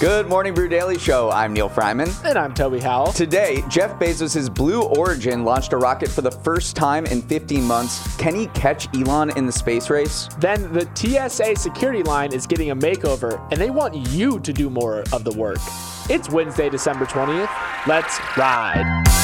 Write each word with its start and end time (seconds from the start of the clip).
Good 0.00 0.28
morning, 0.28 0.54
Brew 0.54 0.68
Daily 0.68 0.98
Show. 0.98 1.30
I'm 1.30 1.52
Neal 1.52 1.68
Freyman. 1.68 2.10
And 2.24 2.36
I'm 2.36 2.52
Toby 2.52 2.80
Howell. 2.80 3.12
Today, 3.12 3.62
Jeff 3.68 3.96
Bezos' 3.98 4.52
Blue 4.52 4.82
Origin 4.82 5.44
launched 5.44 5.72
a 5.72 5.76
rocket 5.76 6.08
for 6.08 6.20
the 6.20 6.32
first 6.32 6.74
time 6.74 7.06
in 7.06 7.22
15 7.22 7.62
months. 7.62 8.16
Can 8.16 8.34
he 8.34 8.48
catch 8.48 8.92
Elon 8.94 9.30
in 9.38 9.46
the 9.46 9.52
space 9.52 9.88
race? 9.90 10.28
Then 10.40 10.72
the 10.72 10.88
TSA 10.96 11.54
security 11.56 12.02
line 12.02 12.32
is 12.32 12.44
getting 12.44 12.72
a 12.72 12.76
makeover, 12.76 13.40
and 13.52 13.60
they 13.60 13.70
want 13.70 13.94
you 13.94 14.40
to 14.40 14.52
do 14.52 14.68
more 14.68 15.04
of 15.12 15.22
the 15.22 15.32
work. 15.32 15.58
It's 16.10 16.28
Wednesday, 16.28 16.68
December 16.68 17.06
20th. 17.06 17.48
Let's 17.86 18.18
ride. 18.36 19.23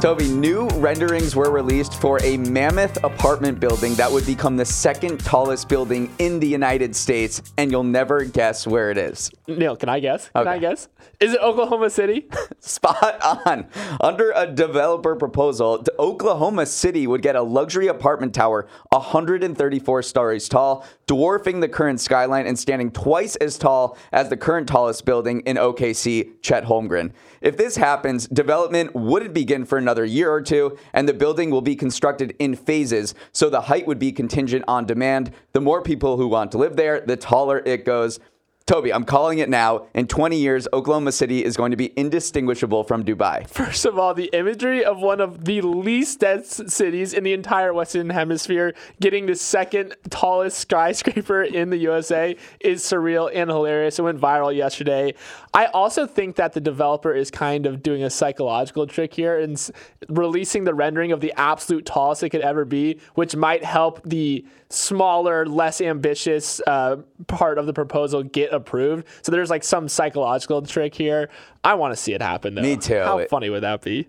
Toby, 0.00 0.28
new 0.28 0.68
renderings 0.76 1.34
were 1.34 1.50
released 1.50 2.00
for 2.00 2.22
a 2.22 2.36
mammoth 2.36 3.02
apartment 3.02 3.58
building 3.58 3.96
that 3.96 4.10
would 4.10 4.24
become 4.24 4.56
the 4.56 4.64
second 4.64 5.18
tallest 5.18 5.68
building 5.68 6.08
in 6.20 6.38
the 6.38 6.46
United 6.46 6.94
States, 6.94 7.42
and 7.58 7.72
you'll 7.72 7.82
never 7.82 8.22
guess 8.22 8.64
where 8.64 8.92
it 8.92 8.96
is. 8.96 9.28
Neal, 9.48 9.74
can 9.74 9.88
I 9.88 9.98
guess? 9.98 10.28
Can 10.28 10.42
Okay. 10.42 10.50
I 10.50 10.58
guess? 10.58 10.88
Is 11.18 11.34
it 11.34 11.40
Oklahoma 11.40 11.90
City? 11.90 12.28
Spot 12.60 13.20
on. 13.44 13.66
Under 14.00 14.30
a 14.36 14.46
developer 14.46 15.16
proposal, 15.16 15.84
Oklahoma 15.98 16.66
City 16.66 17.08
would 17.08 17.22
get 17.22 17.34
a 17.34 17.42
luxury 17.42 17.88
apartment 17.88 18.32
tower 18.32 18.68
134 18.90 20.02
stories 20.04 20.48
tall, 20.48 20.86
dwarfing 21.08 21.58
the 21.58 21.68
current 21.68 22.00
skyline 22.00 22.46
and 22.46 22.56
standing 22.56 22.92
twice 22.92 23.34
as 23.36 23.58
tall 23.58 23.98
as 24.12 24.28
the 24.28 24.36
current 24.36 24.68
tallest 24.68 25.04
building 25.04 25.40
in 25.40 25.56
OKC, 25.56 26.40
Chet 26.40 26.64
Holmgren. 26.66 27.10
If 27.40 27.56
this 27.56 27.76
happens, 27.76 28.28
development 28.28 28.94
wouldn't 28.94 29.34
begin 29.34 29.64
for 29.64 29.80
another 29.88 30.04
year 30.04 30.30
or 30.30 30.42
two, 30.42 30.76
and 30.92 31.08
the 31.08 31.14
building 31.14 31.50
will 31.50 31.62
be 31.62 31.74
constructed 31.74 32.36
in 32.38 32.54
phases, 32.54 33.14
so 33.32 33.48
the 33.48 33.62
height 33.62 33.86
would 33.86 33.98
be 33.98 34.12
contingent 34.12 34.62
on 34.68 34.84
demand. 34.84 35.32
The 35.54 35.62
more 35.62 35.80
people 35.80 36.18
who 36.18 36.28
want 36.28 36.52
to 36.52 36.58
live 36.58 36.76
there, 36.76 37.00
the 37.00 37.16
taller 37.16 37.62
it 37.64 37.86
goes. 37.86 38.20
Toby, 38.68 38.92
I'm 38.92 39.04
calling 39.04 39.38
it 39.38 39.48
now. 39.48 39.86
In 39.94 40.06
20 40.06 40.36
years, 40.36 40.68
Oklahoma 40.74 41.10
City 41.10 41.42
is 41.42 41.56
going 41.56 41.70
to 41.70 41.76
be 41.78 41.90
indistinguishable 41.98 42.84
from 42.84 43.02
Dubai. 43.02 43.48
First 43.48 43.86
of 43.86 43.98
all, 43.98 44.12
the 44.12 44.28
imagery 44.34 44.84
of 44.84 44.98
one 44.98 45.22
of 45.22 45.46
the 45.46 45.62
least 45.62 46.20
dense 46.20 46.60
cities 46.66 47.14
in 47.14 47.24
the 47.24 47.32
entire 47.32 47.72
Western 47.72 48.10
Hemisphere 48.10 48.74
getting 49.00 49.24
the 49.24 49.36
second 49.36 49.96
tallest 50.10 50.58
skyscraper 50.58 51.44
in 51.44 51.70
the 51.70 51.78
USA 51.78 52.36
is 52.60 52.82
surreal 52.82 53.30
and 53.34 53.48
hilarious. 53.48 53.98
It 53.98 54.02
went 54.02 54.20
viral 54.20 54.54
yesterday. 54.54 55.14
I 55.54 55.66
also 55.66 56.06
think 56.06 56.36
that 56.36 56.52
the 56.52 56.60
developer 56.60 57.14
is 57.14 57.30
kind 57.30 57.64
of 57.64 57.82
doing 57.82 58.04
a 58.04 58.10
psychological 58.10 58.86
trick 58.86 59.14
here 59.14 59.38
and 59.38 59.54
s- 59.54 59.70
releasing 60.10 60.64
the 60.64 60.74
rendering 60.74 61.10
of 61.12 61.20
the 61.20 61.32
absolute 61.38 61.86
tallest 61.86 62.22
it 62.22 62.28
could 62.28 62.42
ever 62.42 62.66
be, 62.66 63.00
which 63.14 63.34
might 63.34 63.64
help 63.64 64.02
the 64.04 64.44
smaller, 64.68 65.46
less 65.46 65.80
ambitious 65.80 66.60
uh, 66.66 66.96
part 67.26 67.56
of 67.56 67.64
the 67.64 67.72
proposal 67.72 68.22
get 68.22 68.52
approved. 68.58 69.06
So 69.22 69.32
there's 69.32 69.50
like 69.50 69.64
some 69.64 69.88
psychological 69.88 70.60
trick 70.62 70.94
here. 70.94 71.30
I 71.64 71.74
want 71.74 71.92
to 71.92 71.96
see 71.96 72.12
it 72.14 72.22
happen 72.22 72.54
though. 72.54 72.62
Me 72.62 72.76
too. 72.76 72.98
How 73.00 73.18
It- 73.18 73.28
funny 73.28 73.50
would 73.50 73.62
that 73.62 73.82
be? 73.82 74.08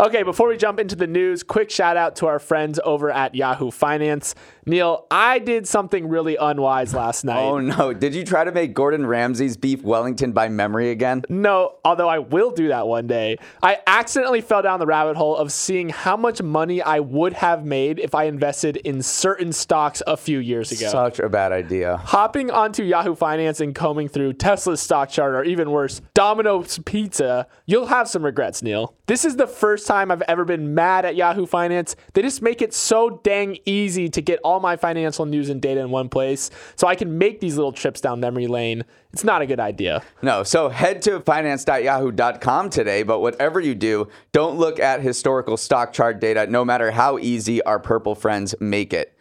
Okay, 0.00 0.22
before 0.22 0.48
we 0.48 0.56
jump 0.56 0.78
into 0.80 0.96
the 0.96 1.06
news, 1.06 1.42
quick 1.42 1.70
shout 1.70 1.96
out 1.96 2.16
to 2.16 2.26
our 2.26 2.38
friends 2.38 2.80
over 2.84 3.10
at 3.10 3.34
Yahoo 3.34 3.70
Finance. 3.70 4.34
Neal, 4.66 5.06
I 5.10 5.38
did 5.40 5.68
something 5.68 6.08
really 6.08 6.36
unwise 6.36 6.94
last 6.94 7.24
night. 7.24 7.42
Oh 7.42 7.58
no, 7.58 7.92
did 7.92 8.14
you 8.14 8.24
try 8.24 8.44
to 8.44 8.52
make 8.52 8.72
Gordon 8.74 9.06
Ramsay's 9.06 9.56
beef 9.56 9.82
Wellington 9.82 10.32
by 10.32 10.48
memory 10.48 10.90
again? 10.90 11.22
No, 11.28 11.74
although 11.84 12.08
I 12.08 12.18
will 12.20 12.50
do 12.50 12.68
that 12.68 12.86
one 12.86 13.06
day. 13.06 13.36
I 13.62 13.78
accidentally 13.86 14.40
fell 14.40 14.62
down 14.62 14.78
the 14.80 14.86
rabbit 14.86 15.16
hole 15.16 15.36
of 15.36 15.52
seeing 15.52 15.90
how 15.90 16.16
much 16.16 16.40
money 16.40 16.80
I 16.80 17.00
would 17.00 17.34
have 17.34 17.64
made 17.66 17.98
if 17.98 18.14
I 18.14 18.24
invested 18.24 18.76
in 18.78 19.02
certain 19.02 19.52
stocks 19.52 20.02
a 20.06 20.16
few 20.16 20.38
years 20.38 20.72
ago. 20.72 20.88
Such 20.88 21.18
a 21.18 21.28
bad 21.28 21.52
idea. 21.52 21.98
Hopping 21.98 22.50
onto 22.50 22.82
Yahoo 22.84 23.14
Finance 23.14 23.60
and 23.60 23.74
combing 23.74 24.08
through 24.08 24.34
Tesla's 24.34 24.80
stock 24.80 25.10
chart, 25.10 25.34
or 25.34 25.44
even 25.44 25.70
worse, 25.70 26.00
Domino's 26.14 26.78
Pizza, 26.84 27.46
you'll 27.66 27.86
have 27.86 28.08
some 28.08 28.24
regrets, 28.24 28.62
Neal. 28.62 28.94
This 29.06 29.24
is 29.24 29.36
the 29.36 29.46
first 29.46 29.86
time 29.86 30.10
I've 30.10 30.22
ever 30.22 30.44
been 30.44 30.74
mad 30.74 31.04
at 31.04 31.16
Yahoo 31.16 31.46
Finance. 31.46 31.96
They 32.12 32.22
just 32.22 32.42
make 32.42 32.62
it 32.62 32.72
so 32.74 33.20
dang 33.22 33.58
easy 33.64 34.08
to 34.10 34.20
get 34.20 34.40
all 34.44 34.60
my 34.60 34.76
financial 34.76 35.26
news 35.26 35.48
and 35.48 35.60
data 35.60 35.80
in 35.80 35.90
one 35.90 36.08
place 36.08 36.50
so 36.76 36.86
I 36.86 36.94
can 36.94 37.18
make 37.18 37.40
these 37.40 37.56
little 37.56 37.72
trips 37.72 38.00
down 38.00 38.20
memory 38.20 38.46
lane. 38.46 38.84
It's 39.12 39.24
not 39.24 39.42
a 39.42 39.46
good 39.46 39.60
idea. 39.60 40.02
No, 40.22 40.42
so 40.42 40.68
head 40.68 41.02
to 41.02 41.20
finance.yahoo.com 41.20 42.70
today, 42.70 43.02
but 43.02 43.20
whatever 43.20 43.60
you 43.60 43.74
do, 43.74 44.08
don't 44.32 44.58
look 44.58 44.80
at 44.80 45.00
historical 45.00 45.56
stock 45.56 45.92
chart 45.92 46.20
data, 46.20 46.46
no 46.46 46.64
matter 46.64 46.90
how 46.90 47.18
easy 47.18 47.62
our 47.62 47.78
purple 47.78 48.14
friends 48.14 48.54
make 48.60 48.92
it. 48.92 49.16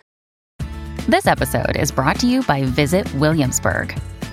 This 1.07 1.28
episode 1.28 1.75
is 1.75 1.91
brought 1.91 2.18
to 2.22 2.28
you 2.28 2.44
by 2.44 2.63
Visit 2.63 3.13
Williamsburg. 3.16 3.94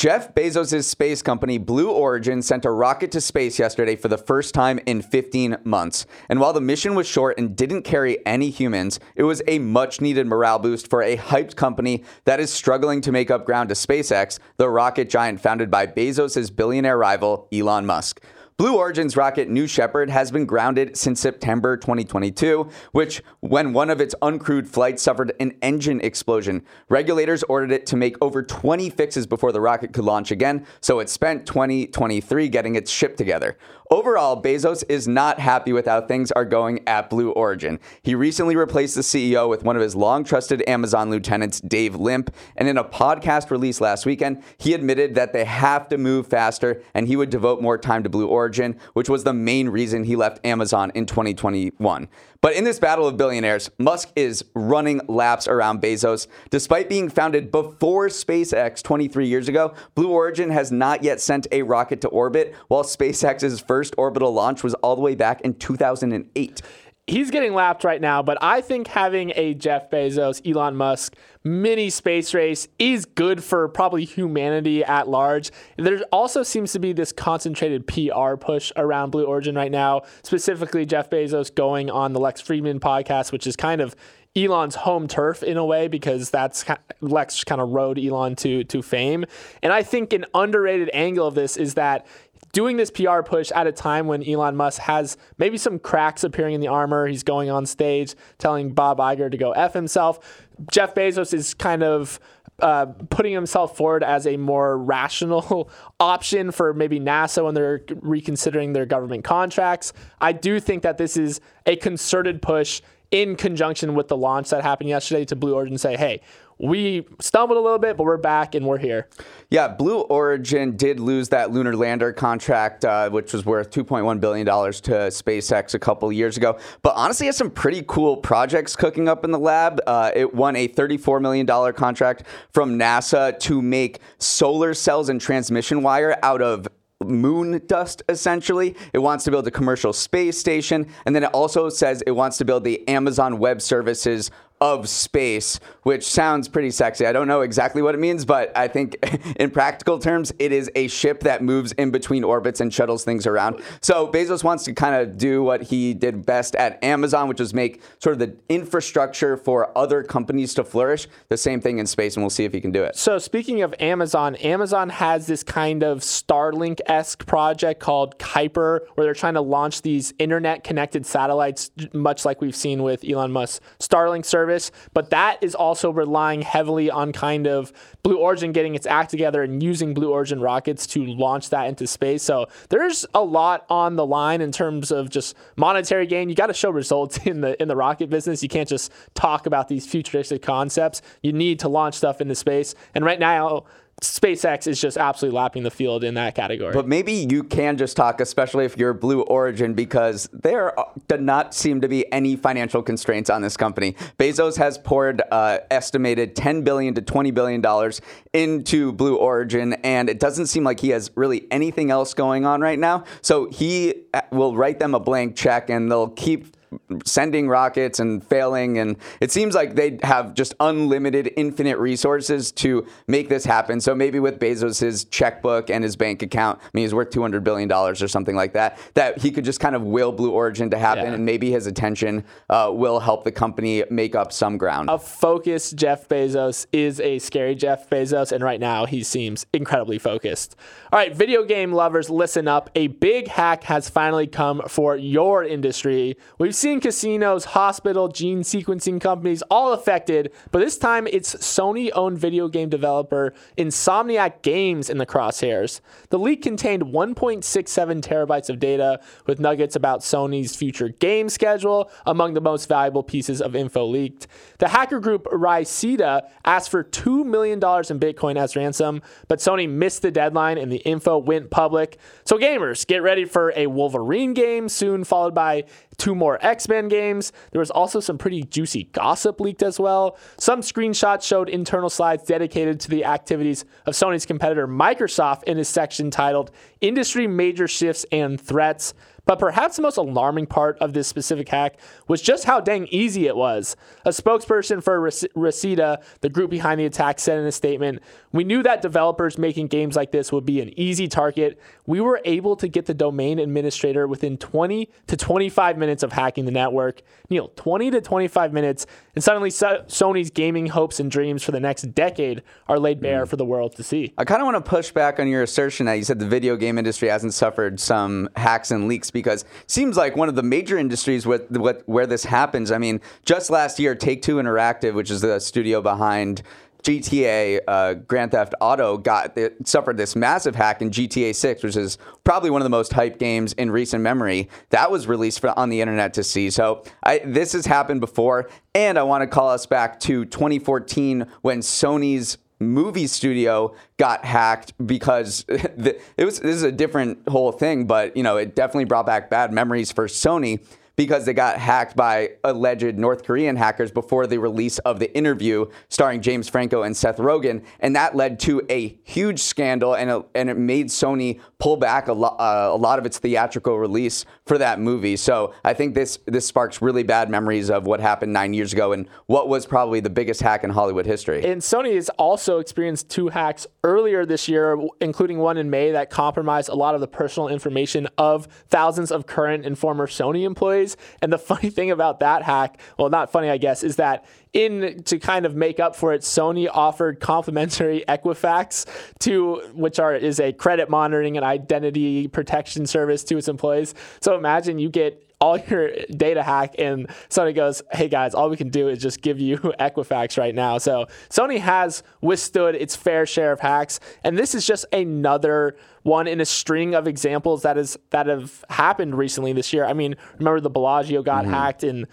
Jeff 0.00 0.34
Bezos' 0.34 0.84
space 0.84 1.20
company 1.20 1.58
Blue 1.58 1.90
Origin 1.90 2.40
sent 2.40 2.64
a 2.64 2.70
rocket 2.70 3.12
to 3.12 3.20
space 3.20 3.58
yesterday 3.58 3.94
for 3.94 4.08
the 4.08 4.16
first 4.16 4.54
time 4.54 4.80
in 4.86 5.02
15 5.02 5.58
months. 5.64 6.06
And 6.30 6.40
while 6.40 6.54
the 6.54 6.60
mission 6.62 6.94
was 6.94 7.06
short 7.06 7.36
and 7.36 7.54
didn't 7.54 7.82
carry 7.82 8.24
any 8.24 8.48
humans, 8.48 8.98
it 9.14 9.24
was 9.24 9.42
a 9.46 9.58
much 9.58 10.00
needed 10.00 10.26
morale 10.26 10.58
boost 10.58 10.88
for 10.88 11.02
a 11.02 11.18
hyped 11.18 11.54
company 11.54 12.02
that 12.24 12.40
is 12.40 12.50
struggling 12.50 13.02
to 13.02 13.12
make 13.12 13.30
up 13.30 13.44
ground 13.44 13.68
to 13.68 13.74
SpaceX, 13.74 14.38
the 14.56 14.70
rocket 14.70 15.10
giant 15.10 15.38
founded 15.38 15.70
by 15.70 15.86
Bezos' 15.86 16.56
billionaire 16.56 16.96
rival 16.96 17.46
Elon 17.52 17.84
Musk. 17.84 18.22
Blue 18.60 18.76
Origin's 18.76 19.16
rocket 19.16 19.48
New 19.48 19.66
Shepard 19.66 20.10
has 20.10 20.30
been 20.30 20.44
grounded 20.44 20.94
since 20.94 21.18
September 21.18 21.78
2022, 21.78 22.68
which, 22.92 23.22
when 23.40 23.72
one 23.72 23.88
of 23.88 24.02
its 24.02 24.14
uncrewed 24.20 24.68
flights 24.68 25.02
suffered 25.02 25.32
an 25.40 25.54
engine 25.62 25.98
explosion, 26.02 26.62
regulators 26.90 27.42
ordered 27.44 27.72
it 27.72 27.86
to 27.86 27.96
make 27.96 28.18
over 28.20 28.42
20 28.42 28.90
fixes 28.90 29.26
before 29.26 29.50
the 29.50 29.62
rocket 29.62 29.94
could 29.94 30.04
launch 30.04 30.30
again, 30.30 30.66
so 30.82 30.98
it 31.00 31.08
spent 31.08 31.46
2023 31.46 32.50
getting 32.50 32.74
its 32.74 32.90
ship 32.90 33.16
together. 33.16 33.56
Overall, 33.92 34.40
Bezos 34.40 34.84
is 34.88 35.08
not 35.08 35.40
happy 35.40 35.72
with 35.72 35.86
how 35.86 36.02
things 36.02 36.30
are 36.32 36.44
going 36.44 36.86
at 36.86 37.10
Blue 37.10 37.30
Origin. 37.30 37.80
He 38.02 38.14
recently 38.14 38.54
replaced 38.54 38.94
the 38.94 39.00
CEO 39.00 39.48
with 39.48 39.64
one 39.64 39.74
of 39.74 39.82
his 39.82 39.96
long 39.96 40.22
trusted 40.22 40.62
Amazon 40.68 41.10
lieutenants, 41.10 41.60
Dave 41.60 41.96
Limp, 41.96 42.32
and 42.56 42.68
in 42.68 42.78
a 42.78 42.84
podcast 42.84 43.50
released 43.50 43.80
last 43.80 44.06
weekend, 44.06 44.44
he 44.58 44.74
admitted 44.74 45.16
that 45.16 45.32
they 45.32 45.44
have 45.44 45.88
to 45.88 45.98
move 45.98 46.28
faster 46.28 46.84
and 46.94 47.08
he 47.08 47.16
would 47.16 47.30
devote 47.30 47.60
more 47.60 47.78
time 47.78 48.04
to 48.04 48.08
Blue 48.08 48.28
Origin, 48.28 48.49
which 48.92 49.08
was 49.08 49.24
the 49.24 49.32
main 49.32 49.68
reason 49.68 50.04
he 50.04 50.16
left 50.16 50.44
Amazon 50.44 50.90
in 50.94 51.06
2021. 51.06 52.08
But 52.42 52.54
in 52.54 52.64
this 52.64 52.78
battle 52.78 53.06
of 53.06 53.18
billionaires, 53.18 53.70
Musk 53.78 54.10
is 54.16 54.44
running 54.54 55.02
laps 55.08 55.46
around 55.46 55.82
Bezos. 55.82 56.26
Despite 56.48 56.88
being 56.88 57.10
founded 57.10 57.52
before 57.52 58.08
SpaceX 58.08 58.82
23 58.82 59.26
years 59.26 59.48
ago, 59.48 59.74
Blue 59.94 60.10
Origin 60.10 60.48
has 60.50 60.72
not 60.72 61.02
yet 61.02 61.20
sent 61.20 61.46
a 61.52 61.62
rocket 61.62 62.00
to 62.00 62.08
orbit, 62.08 62.54
while 62.68 62.82
SpaceX's 62.82 63.60
first 63.60 63.94
orbital 63.98 64.32
launch 64.32 64.62
was 64.62 64.72
all 64.74 64.96
the 64.96 65.02
way 65.02 65.14
back 65.14 65.42
in 65.42 65.54
2008. 65.54 66.62
He's 67.10 67.32
getting 67.32 67.54
lapped 67.54 67.82
right 67.82 68.00
now, 68.00 68.22
but 68.22 68.38
I 68.40 68.60
think 68.60 68.86
having 68.86 69.32
a 69.34 69.52
Jeff 69.54 69.90
Bezos, 69.90 70.48
Elon 70.48 70.76
Musk 70.76 71.16
mini 71.42 71.90
space 71.90 72.32
race 72.32 72.68
is 72.78 73.04
good 73.04 73.42
for 73.42 73.66
probably 73.66 74.04
humanity 74.04 74.84
at 74.84 75.08
large. 75.08 75.50
There 75.76 76.02
also 76.12 76.44
seems 76.44 76.70
to 76.70 76.78
be 76.78 76.92
this 76.92 77.10
concentrated 77.10 77.84
PR 77.88 78.36
push 78.36 78.70
around 78.76 79.10
Blue 79.10 79.24
Origin 79.24 79.56
right 79.56 79.72
now, 79.72 80.02
specifically 80.22 80.86
Jeff 80.86 81.10
Bezos 81.10 81.52
going 81.52 81.90
on 81.90 82.12
the 82.12 82.20
Lex 82.20 82.40
Fridman 82.42 82.78
podcast, 82.78 83.32
which 83.32 83.44
is 83.44 83.56
kind 83.56 83.80
of 83.80 83.96
Elon's 84.36 84.76
home 84.76 85.08
turf 85.08 85.42
in 85.42 85.56
a 85.56 85.64
way 85.64 85.88
because 85.88 86.30
that's 86.30 86.64
Lex 87.00 87.42
kind 87.42 87.60
of 87.60 87.70
rode 87.70 87.98
Elon 87.98 88.36
to 88.36 88.62
to 88.62 88.82
fame. 88.82 89.24
And 89.64 89.72
I 89.72 89.82
think 89.82 90.12
an 90.12 90.26
underrated 90.32 90.90
angle 90.94 91.26
of 91.26 91.34
this 91.34 91.56
is 91.56 91.74
that 91.74 92.06
doing 92.52 92.76
this 92.76 92.90
PR 92.90 93.22
push 93.22 93.50
at 93.52 93.66
a 93.66 93.72
time 93.72 94.06
when 94.06 94.26
Elon 94.28 94.56
Musk 94.56 94.80
has 94.82 95.16
maybe 95.38 95.56
some 95.56 95.78
cracks 95.78 96.24
appearing 96.24 96.54
in 96.54 96.60
the 96.60 96.68
armor. 96.68 97.06
He's 97.06 97.22
going 97.22 97.50
on 97.50 97.66
stage 97.66 98.14
telling 98.38 98.72
Bob 98.72 98.98
Iger 98.98 99.30
to 99.30 99.36
go 99.36 99.52
F 99.52 99.72
himself. 99.72 100.46
Jeff 100.70 100.94
Bezos 100.94 101.32
is 101.32 101.54
kind 101.54 101.82
of 101.82 102.20
uh, 102.60 102.86
putting 103.08 103.32
himself 103.32 103.76
forward 103.76 104.04
as 104.04 104.26
a 104.26 104.36
more 104.36 104.76
rational 104.76 105.70
option 106.00 106.50
for 106.50 106.74
maybe 106.74 107.00
NASA 107.00 107.44
when 107.44 107.54
they're 107.54 107.80
reconsidering 108.00 108.72
their 108.72 108.86
government 108.86 109.24
contracts. 109.24 109.92
I 110.20 110.32
do 110.32 110.60
think 110.60 110.82
that 110.82 110.98
this 110.98 111.16
is 111.16 111.40
a 111.66 111.76
concerted 111.76 112.42
push 112.42 112.82
in 113.10 113.34
conjunction 113.36 113.94
with 113.94 114.08
the 114.08 114.16
launch 114.16 114.50
that 114.50 114.62
happened 114.62 114.88
yesterday 114.88 115.24
to 115.24 115.36
Blue 115.36 115.54
Origin 115.54 115.78
say, 115.78 115.96
hey, 115.96 116.20
we 116.62 117.06
stumbled 117.20 117.56
a 117.56 117.60
little 117.60 117.78
bit, 117.78 117.96
but 117.96 118.04
we're 118.04 118.16
back 118.16 118.54
and 118.54 118.66
we're 118.66 118.78
here. 118.78 119.08
Yeah, 119.50 119.68
Blue 119.68 120.00
Origin 120.02 120.76
did 120.76 121.00
lose 121.00 121.28
that 121.30 121.50
lunar 121.50 121.74
lander 121.74 122.12
contract, 122.12 122.84
uh, 122.84 123.08
which 123.10 123.32
was 123.32 123.44
worth 123.44 123.70
$2.1 123.70 124.20
billion 124.20 124.46
to 124.46 124.52
SpaceX 124.52 125.74
a 125.74 125.78
couple 125.78 126.12
years 126.12 126.36
ago. 126.36 126.58
But 126.82 126.94
honestly, 126.96 127.26
has 127.26 127.36
some 127.36 127.50
pretty 127.50 127.82
cool 127.86 128.16
projects 128.16 128.76
cooking 128.76 129.08
up 129.08 129.24
in 129.24 129.30
the 129.30 129.38
lab. 129.38 129.80
Uh, 129.86 130.10
it 130.14 130.34
won 130.34 130.54
a 130.56 130.68
$34 130.68 131.20
million 131.20 131.46
contract 131.72 132.24
from 132.52 132.78
NASA 132.78 133.38
to 133.40 133.62
make 133.62 134.00
solar 134.18 134.74
cells 134.74 135.08
and 135.08 135.20
transmission 135.20 135.82
wire 135.82 136.18
out 136.22 136.42
of 136.42 136.68
moon 137.02 137.62
dust 137.66 138.02
essentially. 138.08 138.76
It 138.92 138.98
wants 138.98 139.24
to 139.24 139.30
build 139.30 139.46
a 139.46 139.50
commercial 139.50 139.92
space 139.92 140.38
station. 140.38 140.86
And 141.06 141.14
then 141.14 141.24
it 141.24 141.32
also 141.32 141.68
says 141.68 142.02
it 142.06 142.10
wants 142.10 142.36
to 142.38 142.44
build 142.44 142.64
the 142.64 142.86
Amazon 142.88 143.38
Web 143.38 143.62
Services 143.62 144.30
of 144.60 144.88
space, 144.88 145.58
which 145.84 146.04
sounds 146.04 146.46
pretty 146.46 146.70
sexy. 146.70 147.06
I 147.06 147.12
don't 147.12 147.26
know 147.26 147.40
exactly 147.40 147.80
what 147.80 147.94
it 147.94 147.98
means, 147.98 148.26
but 148.26 148.54
I 148.56 148.68
think 148.68 148.96
in 149.36 149.50
practical 149.50 149.98
terms, 149.98 150.32
it 150.38 150.52
is 150.52 150.70
a 150.74 150.88
ship 150.88 151.20
that 151.20 151.42
moves 151.42 151.72
in 151.72 151.90
between 151.90 152.24
orbits 152.24 152.60
and 152.60 152.72
shuttles 152.72 153.02
things 153.02 153.26
around. 153.26 153.62
So 153.80 154.06
Bezos 154.08 154.44
wants 154.44 154.64
to 154.64 154.74
kind 154.74 154.94
of 154.94 155.16
do 155.16 155.42
what 155.42 155.62
he 155.62 155.94
did 155.94 156.26
best 156.26 156.54
at 156.56 156.82
Amazon, 156.84 157.26
which 157.28 157.40
is 157.40 157.54
make 157.54 157.80
sort 158.00 158.12
of 158.14 158.18
the 158.18 158.36
infrastructure 158.50 159.36
for 159.38 159.76
other 159.76 160.02
companies 160.02 160.52
to 160.54 160.64
flourish. 160.64 161.08
The 161.30 161.38
same 161.38 161.62
thing 161.62 161.78
in 161.78 161.86
space, 161.86 162.16
and 162.16 162.22
we'll 162.22 162.30
see 162.30 162.44
if 162.44 162.52
he 162.52 162.60
can 162.60 162.72
do 162.72 162.84
it. 162.84 162.96
So 162.96 163.18
speaking 163.18 163.62
of 163.62 163.74
Amazon, 163.80 164.36
Amazon 164.36 164.90
has 164.90 165.26
this 165.26 165.42
kind 165.42 165.82
of 165.82 166.00
Starlink 166.00 166.80
esque 166.84 167.24
project 167.26 167.80
called 167.80 168.18
Kuiper, 168.18 168.80
where 168.94 169.06
they're 169.06 169.14
trying 169.14 169.34
to 169.34 169.40
launch 169.40 169.80
these 169.80 170.12
internet 170.18 170.64
connected 170.64 171.06
satellites, 171.06 171.70
much 171.94 172.26
like 172.26 172.42
we've 172.42 172.54
seen 172.54 172.82
with 172.82 173.02
Elon 173.08 173.32
Musk's 173.32 173.60
Starlink 173.80 174.26
service 174.26 174.49
service, 174.50 174.70
but 174.92 175.10
that 175.10 175.38
is 175.42 175.54
also 175.54 175.90
relying 175.90 176.42
heavily 176.42 176.90
on 176.90 177.12
kind 177.12 177.46
of 177.46 177.72
Blue 178.02 178.16
Origin 178.16 178.52
getting 178.52 178.74
its 178.74 178.86
act 178.86 179.10
together 179.10 179.42
and 179.42 179.62
using 179.62 179.94
Blue 179.94 180.10
Origin 180.10 180.40
rockets 180.40 180.86
to 180.88 181.04
launch 181.04 181.50
that 181.50 181.66
into 181.68 181.86
space. 181.86 182.22
So 182.22 182.46
there's 182.68 183.06
a 183.14 183.22
lot 183.22 183.64
on 183.68 183.96
the 183.96 184.06
line 184.06 184.40
in 184.40 184.52
terms 184.52 184.90
of 184.90 185.10
just 185.10 185.36
monetary 185.56 186.06
gain. 186.06 186.28
You 186.28 186.34
got 186.34 186.48
to 186.48 186.54
show 186.54 186.70
results 186.70 187.18
in 187.26 187.40
the 187.40 187.60
in 187.60 187.68
the 187.68 187.76
rocket 187.76 188.10
business. 188.10 188.42
You 188.42 188.48
can't 188.48 188.68
just 188.68 188.92
talk 189.14 189.46
about 189.46 189.68
these 189.68 189.86
futuristic 189.86 190.42
concepts. 190.42 191.02
You 191.22 191.32
need 191.32 191.60
to 191.60 191.68
launch 191.68 191.94
stuff 191.94 192.20
into 192.20 192.34
space. 192.34 192.74
And 192.94 193.04
right 193.04 193.20
now, 193.20 193.64
SpaceX 194.00 194.66
is 194.66 194.80
just 194.80 194.96
absolutely 194.96 195.36
lapping 195.36 195.62
the 195.62 195.70
field 195.70 196.04
in 196.04 196.14
that 196.14 196.34
category. 196.34 196.72
But 196.72 196.88
maybe 196.88 197.12
you 197.12 197.42
can 197.42 197.76
just 197.76 197.96
talk, 197.96 198.20
especially 198.20 198.64
if 198.64 198.76
you're 198.76 198.94
Blue 198.94 199.22
Origin, 199.22 199.74
because 199.74 200.28
there 200.32 200.74
do 201.08 201.18
not 201.18 201.54
seem 201.54 201.80
to 201.82 201.88
be 201.88 202.10
any 202.12 202.36
financial 202.36 202.82
constraints 202.82 203.30
on 203.30 203.42
this 203.42 203.56
company. 203.56 203.94
Bezos 204.18 204.56
has 204.56 204.78
poured 204.78 205.22
uh, 205.30 205.58
estimated 205.70 206.34
10 206.34 206.62
billion 206.62 206.94
to 206.94 207.02
20 207.02 207.30
billion 207.30 207.60
dollars 207.60 208.00
into 208.32 208.92
Blue 208.92 209.16
Origin, 209.16 209.74
and 209.84 210.08
it 210.08 210.18
doesn't 210.18 210.46
seem 210.46 210.64
like 210.64 210.80
he 210.80 210.90
has 210.90 211.10
really 211.14 211.46
anything 211.50 211.90
else 211.90 212.14
going 212.14 212.46
on 212.46 212.60
right 212.60 212.78
now. 212.78 213.04
So 213.22 213.50
he 213.50 213.94
uh, 214.14 214.22
will 214.30 214.56
write 214.56 214.78
them 214.78 214.94
a 214.94 215.00
blank 215.00 215.36
check, 215.36 215.68
and 215.68 215.90
they'll 215.90 216.08
keep 216.08 216.56
sending 217.04 217.48
rockets 217.48 218.00
and 218.00 218.24
failing. 218.24 218.78
And 218.78 218.96
it 219.20 219.30
seems 219.30 219.54
like 219.54 219.74
they 219.74 219.98
have 220.02 220.34
just 220.34 220.54
unlimited, 220.60 221.32
infinite 221.36 221.78
resources 221.78 222.52
to 222.52 222.86
make 223.06 223.28
this 223.28 223.44
happen. 223.44 223.80
So 223.80 223.94
maybe 223.94 224.20
with 224.20 224.38
Bezos's 224.38 225.04
checkbook 225.04 225.70
and 225.70 225.82
his 225.82 225.96
bank 225.96 226.22
account, 226.22 226.60
I 226.62 226.68
mean, 226.72 226.84
he's 226.84 226.94
worth 226.94 227.10
$200 227.10 227.42
billion 227.42 227.70
or 227.72 227.94
something 227.94 228.36
like 228.36 228.52
that, 228.54 228.78
that 228.94 229.18
he 229.18 229.30
could 229.30 229.44
just 229.44 229.60
kind 229.60 229.74
of 229.74 229.82
will 229.82 230.12
Blue 230.12 230.30
Origin 230.30 230.70
to 230.70 230.78
happen. 230.78 231.04
Yeah. 231.04 231.14
And 231.14 231.24
maybe 231.24 231.50
his 231.50 231.66
attention 231.66 232.24
uh, 232.48 232.70
will 232.72 233.00
help 233.00 233.24
the 233.24 233.32
company 233.32 233.84
make 233.90 234.14
up 234.14 234.32
some 234.32 234.56
ground. 234.56 234.90
A 234.90 234.98
focused 234.98 235.76
Jeff 235.76 236.08
Bezos 236.08 236.66
is 236.72 237.00
a 237.00 237.18
scary 237.18 237.54
Jeff 237.54 237.88
Bezos. 237.90 238.32
And 238.32 238.44
right 238.44 238.60
now 238.60 238.86
he 238.86 239.02
seems 239.02 239.46
incredibly 239.52 239.98
focused. 239.98 240.56
All 240.92 240.98
right, 240.98 241.14
video 241.14 241.44
game 241.44 241.72
lovers, 241.72 242.10
listen 242.10 242.48
up. 242.48 242.70
A 242.74 242.88
big 242.88 243.28
hack 243.28 243.64
has 243.64 243.88
finally 243.88 244.26
come 244.26 244.62
for 244.68 244.96
your 244.96 245.44
industry. 245.44 246.16
We've 246.38 246.54
seen 246.60 246.78
casinos, 246.78 247.46
hospital, 247.46 248.08
gene 248.08 248.42
sequencing 248.42 249.00
companies 249.00 249.42
all 249.50 249.72
affected, 249.72 250.30
but 250.50 250.58
this 250.58 250.76
time 250.76 251.06
it's 251.06 251.34
Sony 251.36 251.90
owned 251.94 252.18
video 252.18 252.48
game 252.48 252.68
developer 252.68 253.32
Insomniac 253.56 254.42
Games 254.42 254.90
in 254.90 254.98
the 254.98 255.06
crosshairs. 255.06 255.80
The 256.10 256.18
leak 256.18 256.42
contained 256.42 256.82
1.67 256.82 258.02
terabytes 258.02 258.50
of 258.50 258.58
data 258.58 259.00
with 259.26 259.40
nuggets 259.40 259.74
about 259.74 260.00
Sony's 260.00 260.54
future 260.54 260.90
game 260.90 261.30
schedule, 261.30 261.90
among 262.04 262.34
the 262.34 262.40
most 262.42 262.68
valuable 262.68 263.02
pieces 263.02 263.40
of 263.40 263.56
info 263.56 263.86
leaked. 263.86 264.26
The 264.58 264.68
hacker 264.68 265.00
group 265.00 265.24
Rhysida 265.32 266.28
asked 266.44 266.70
for 266.70 266.84
$2 266.84 267.24
million 267.24 267.58
in 267.58 267.60
Bitcoin 267.98 268.36
as 268.36 268.54
ransom, 268.54 269.00
but 269.28 269.38
Sony 269.38 269.68
missed 269.68 270.02
the 270.02 270.10
deadline 270.10 270.58
and 270.58 270.70
the 270.70 270.78
info 270.78 271.16
went 271.16 271.50
public. 271.50 271.98
So, 272.24 272.36
gamers, 272.38 272.86
get 272.86 273.02
ready 273.02 273.24
for 273.24 273.54
a 273.56 273.66
Wolverine 273.66 274.34
game 274.34 274.68
soon, 274.68 275.04
followed 275.04 275.34
by 275.34 275.64
two 276.00 276.14
more 276.14 276.38
X 276.44 276.66
Men 276.66 276.88
games. 276.88 277.30
There 277.52 277.60
was 277.60 277.70
also 277.70 278.00
some 278.00 278.16
pretty 278.16 278.42
juicy 278.42 278.84
gossip 278.84 279.38
leaked 279.38 279.62
as 279.62 279.78
well. 279.78 280.18
Some 280.38 280.62
screenshots 280.62 281.22
showed 281.22 281.48
internal 281.48 281.90
slides 281.90 282.24
dedicated 282.24 282.80
to 282.80 282.88
the 282.88 283.04
activities 283.04 283.66
of 283.84 283.94
Sony's 283.94 284.24
competitor 284.24 284.66
Microsoft 284.66 285.44
in 285.44 285.58
a 285.58 285.64
section 285.64 286.10
titled 286.10 286.50
Industry 286.80 287.26
Major 287.26 287.68
Shifts 287.68 288.06
and 288.10 288.40
Threats. 288.40 288.94
But 289.26 289.38
perhaps 289.38 289.76
the 289.76 289.82
most 289.82 289.96
alarming 289.96 290.46
part 290.46 290.78
of 290.78 290.92
this 290.92 291.08
specific 291.08 291.48
hack 291.48 291.76
was 292.08 292.22
just 292.22 292.44
how 292.44 292.60
dang 292.60 292.86
easy 292.88 293.26
it 293.26 293.36
was. 293.36 293.76
A 294.04 294.10
spokesperson 294.10 294.82
for 294.82 295.00
Rhysida, 295.00 296.02
the 296.20 296.28
group 296.28 296.50
behind 296.50 296.80
the 296.80 296.86
attack, 296.86 297.18
said 297.18 297.38
in 297.38 297.46
a 297.46 297.52
statement 297.52 298.00
We 298.32 298.44
knew 298.44 298.62
that 298.62 298.82
developers 298.82 299.38
making 299.38 299.68
games 299.68 299.96
like 299.96 300.10
this 300.12 300.32
would 300.32 300.46
be 300.46 300.60
an 300.60 300.78
easy 300.78 301.08
target. 301.08 301.60
We 301.86 302.00
were 302.00 302.20
able 302.24 302.56
to 302.56 302.68
get 302.68 302.86
the 302.86 302.94
domain 302.94 303.38
administrator 303.38 304.06
within 304.06 304.36
20 304.36 304.88
to 305.08 305.16
25 305.16 305.78
minutes 305.78 306.02
of 306.02 306.12
hacking 306.12 306.44
the 306.44 306.50
network. 306.50 307.02
Neal, 307.28 307.48
20 307.56 307.90
to 307.92 308.00
25 308.00 308.52
minutes, 308.52 308.86
and 309.14 309.22
suddenly 309.22 309.50
Sony's 309.50 310.30
gaming 310.30 310.66
hopes 310.66 311.00
and 311.00 311.10
dreams 311.10 311.42
for 311.42 311.52
the 311.52 311.60
next 311.60 311.82
decade 311.94 312.42
are 312.68 312.78
laid 312.78 313.00
bare 313.00 313.24
mm. 313.24 313.28
for 313.28 313.36
the 313.36 313.44
world 313.44 313.76
to 313.76 313.82
see. 313.82 314.12
I 314.18 314.24
kind 314.24 314.40
of 314.40 314.46
want 314.46 314.64
to 314.64 314.68
push 314.68 314.90
back 314.90 315.18
on 315.20 315.28
your 315.28 315.42
assertion 315.42 315.86
that 315.86 315.94
you 315.94 316.04
said 316.04 316.18
the 316.18 316.26
video 316.26 316.56
game 316.56 316.78
industry 316.78 317.08
hasn't 317.08 317.34
suffered 317.34 317.80
some 317.80 318.28
hacks 318.36 318.70
and 318.70 318.88
leaks 318.88 319.10
because 319.20 319.42
it 319.42 319.70
seems 319.70 319.96
like 319.96 320.16
one 320.16 320.28
of 320.28 320.34
the 320.34 320.42
major 320.42 320.78
industries 320.78 321.26
with, 321.26 321.50
with 321.50 321.82
where 321.86 322.06
this 322.06 322.24
happens. 322.24 322.70
I 322.70 322.78
mean, 322.78 323.00
just 323.24 323.50
last 323.50 323.78
year, 323.78 323.94
Take 323.94 324.22
Two 324.22 324.36
Interactive, 324.36 324.94
which 324.94 325.10
is 325.10 325.20
the 325.20 325.38
studio 325.38 325.80
behind 325.80 326.42
GTA 326.82 327.60
uh, 327.68 327.94
Grand 327.94 328.32
Theft 328.32 328.54
Auto 328.60 328.96
got 328.96 329.36
it 329.36 329.66
suffered 329.66 329.96
this 329.96 330.16
massive 330.16 330.54
hack 330.54 330.82
in 330.82 330.90
GTA 330.90 331.34
6, 331.34 331.62
which 331.62 331.76
is 331.76 331.98
probably 332.24 332.50
one 332.50 332.62
of 332.62 332.64
the 332.64 332.70
most 332.70 332.92
hyped 332.92 333.18
games 333.18 333.52
in 333.54 333.70
recent 333.70 334.02
memory. 334.02 334.48
That 334.70 334.90
was 334.90 335.06
released 335.06 335.40
for, 335.40 335.56
on 335.58 335.68
the 335.68 335.80
internet 335.80 336.14
to 336.14 336.24
see. 336.24 336.50
So 336.50 336.84
I, 337.02 337.20
this 337.24 337.52
has 337.52 337.66
happened 337.66 338.00
before, 338.00 338.48
and 338.74 338.98
I 338.98 339.02
want 339.02 339.22
to 339.22 339.26
call 339.26 339.50
us 339.50 339.66
back 339.66 340.00
to 340.00 340.24
2014 340.24 341.26
when 341.42 341.60
Sony's 341.60 342.38
movie 342.60 343.06
studio 343.06 343.74
got 343.96 344.24
hacked 344.24 344.74
because 344.86 345.44
the, 345.48 345.98
it 346.16 346.24
was 346.24 346.40
this 346.40 346.54
is 346.54 346.62
a 346.62 346.72
different 346.72 347.26
whole 347.28 347.52
thing, 347.52 347.86
but 347.86 348.16
you 348.16 348.22
know 348.22 348.36
it 348.36 348.54
definitely 348.54 348.84
brought 348.84 349.06
back 349.06 349.30
bad 349.30 349.52
memories 349.52 349.90
for 349.90 350.06
Sony 350.06 350.60
because 350.96 351.24
they 351.24 351.32
got 351.32 351.58
hacked 351.58 351.96
by 351.96 352.32
alleged 352.44 352.98
North 352.98 353.24
Korean 353.24 353.56
hackers 353.56 353.90
before 353.90 354.26
the 354.26 354.38
release 354.38 354.78
of 354.80 354.98
the 354.98 355.14
interview 355.16 355.66
starring 355.88 356.20
James 356.20 356.48
Franco 356.48 356.82
and 356.82 356.96
Seth 356.96 357.16
Rogen, 357.16 357.64
and 357.80 357.96
that 357.96 358.14
led 358.14 358.38
to 358.40 358.62
a 358.68 358.98
huge 359.04 359.40
scandal, 359.40 359.94
and 359.94 360.10
it, 360.10 360.22
and 360.34 360.50
it 360.50 360.58
made 360.58 360.88
Sony 360.88 361.40
pull 361.58 361.76
back 361.76 362.08
a, 362.08 362.12
lo- 362.12 362.36
uh, 362.38 362.70
a 362.72 362.76
lot 362.76 362.98
of 362.98 363.06
its 363.06 363.18
theatrical 363.18 363.78
release 363.78 364.24
for 364.46 364.58
that 364.58 364.80
movie. 364.80 365.16
So 365.16 365.54
I 365.64 365.72
think 365.72 365.94
this 365.94 366.18
this 366.26 366.46
sparks 366.46 366.82
really 366.82 367.02
bad 367.02 367.30
memories 367.30 367.70
of 367.70 367.86
what 367.86 368.00
happened 368.00 368.32
nine 368.32 368.52
years 368.52 368.72
ago 368.72 368.92
and 368.92 369.08
what 369.26 369.48
was 369.48 369.66
probably 369.66 370.00
the 370.00 370.10
biggest 370.10 370.42
hack 370.42 370.64
in 370.64 370.70
Hollywood 370.70 371.06
history. 371.06 371.44
And 371.44 371.62
Sony 371.62 371.94
has 371.94 372.08
also 372.10 372.58
experienced 372.58 373.08
two 373.08 373.28
hacks 373.28 373.66
earlier 373.84 374.26
this 374.26 374.48
year, 374.48 374.78
including 375.00 375.38
one 375.38 375.56
in 375.56 375.70
May 375.70 375.92
that 375.92 376.10
compromised 376.10 376.68
a 376.68 376.74
lot 376.74 376.94
of 376.94 377.00
the 377.00 377.08
personal 377.08 377.48
information 377.48 378.08
of 378.18 378.46
thousands 378.68 379.10
of 379.10 379.26
current 379.26 379.64
and 379.64 379.78
former 379.78 380.06
Sony 380.06 380.44
employees 380.44 380.79
And 381.22 381.32
the 381.32 381.38
funny 381.50 381.70
thing 381.70 381.90
about 381.90 382.20
that 382.20 382.42
hack, 382.42 382.78
well, 382.98 383.08
not 383.08 383.30
funny, 383.32 383.50
I 383.50 383.58
guess, 383.58 383.82
is 383.82 383.96
that 383.96 384.24
in 384.52 385.02
to 385.04 385.18
kind 385.18 385.46
of 385.46 385.54
make 385.54 385.78
up 385.78 385.94
for 385.94 386.12
it, 386.12 386.22
Sony 386.22 386.68
offered 386.70 387.20
complimentary 387.20 388.04
Equifax 388.08 388.86
to 389.20 389.62
which 389.74 389.98
are 389.98 390.14
is 390.14 390.40
a 390.40 390.52
credit 390.52 390.90
monitoring 390.90 391.36
and 391.36 391.44
identity 391.44 392.28
protection 392.28 392.86
service 392.86 393.22
to 393.24 393.36
its 393.36 393.48
employees. 393.48 393.94
So 394.20 394.36
imagine 394.36 394.78
you 394.78 394.88
get 394.88 395.29
all 395.40 395.58
your 395.58 395.90
data 396.10 396.42
hack 396.42 396.74
and 396.78 397.08
Sony 397.30 397.54
goes, 397.54 397.82
hey 397.92 398.08
guys, 398.08 398.34
all 398.34 398.50
we 398.50 398.56
can 398.56 398.68
do 398.68 398.88
is 398.88 398.98
just 398.98 399.22
give 399.22 399.40
you 399.40 399.56
Equifax 399.80 400.36
right 400.36 400.54
now. 400.54 400.78
So 400.78 401.06
Sony 401.30 401.58
has 401.58 402.02
withstood 402.20 402.74
its 402.74 402.94
fair 402.94 403.24
share 403.24 403.52
of 403.52 403.60
hacks, 403.60 404.00
and 404.22 404.38
this 404.38 404.54
is 404.54 404.66
just 404.66 404.84
another 404.92 405.76
one 406.02 406.26
in 406.26 406.40
a 406.40 406.44
string 406.44 406.94
of 406.94 407.06
examples 407.06 407.62
that 407.62 407.78
is 407.78 407.98
that 408.10 408.26
have 408.26 408.64
happened 408.68 409.16
recently 409.16 409.52
this 409.52 409.72
year. 409.72 409.84
I 409.84 409.94
mean, 409.94 410.14
remember 410.38 410.60
the 410.60 410.70
Bellagio 410.70 411.22
got 411.22 411.44
mm-hmm. 411.44 411.54
hacked 411.54 411.84
in 411.84 412.06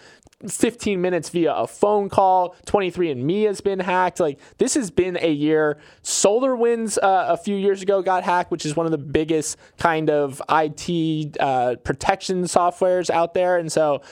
15 0.46 1.00
minutes 1.00 1.30
via 1.30 1.52
a 1.52 1.66
phone 1.66 2.08
call. 2.08 2.54
23andMe 2.66 3.46
has 3.46 3.60
been 3.60 3.80
hacked. 3.80 4.20
Like 4.20 4.38
this 4.58 4.74
has 4.74 4.90
been 4.90 5.18
a 5.20 5.30
year. 5.30 5.78
SolarWinds 6.02 6.98
uh, 6.98 7.26
a 7.28 7.36
few 7.36 7.56
years 7.56 7.82
ago 7.82 8.02
got 8.02 8.22
hacked, 8.22 8.50
which 8.50 8.64
is 8.64 8.76
one 8.76 8.86
of 8.86 8.92
the 8.92 8.98
biggest 8.98 9.56
kind 9.78 10.10
of 10.10 10.40
IT 10.48 11.36
uh, 11.40 11.76
protection 11.82 12.44
softwares 12.44 13.10
out 13.10 13.34
there. 13.34 13.58
And 13.58 13.70
so 13.70 14.02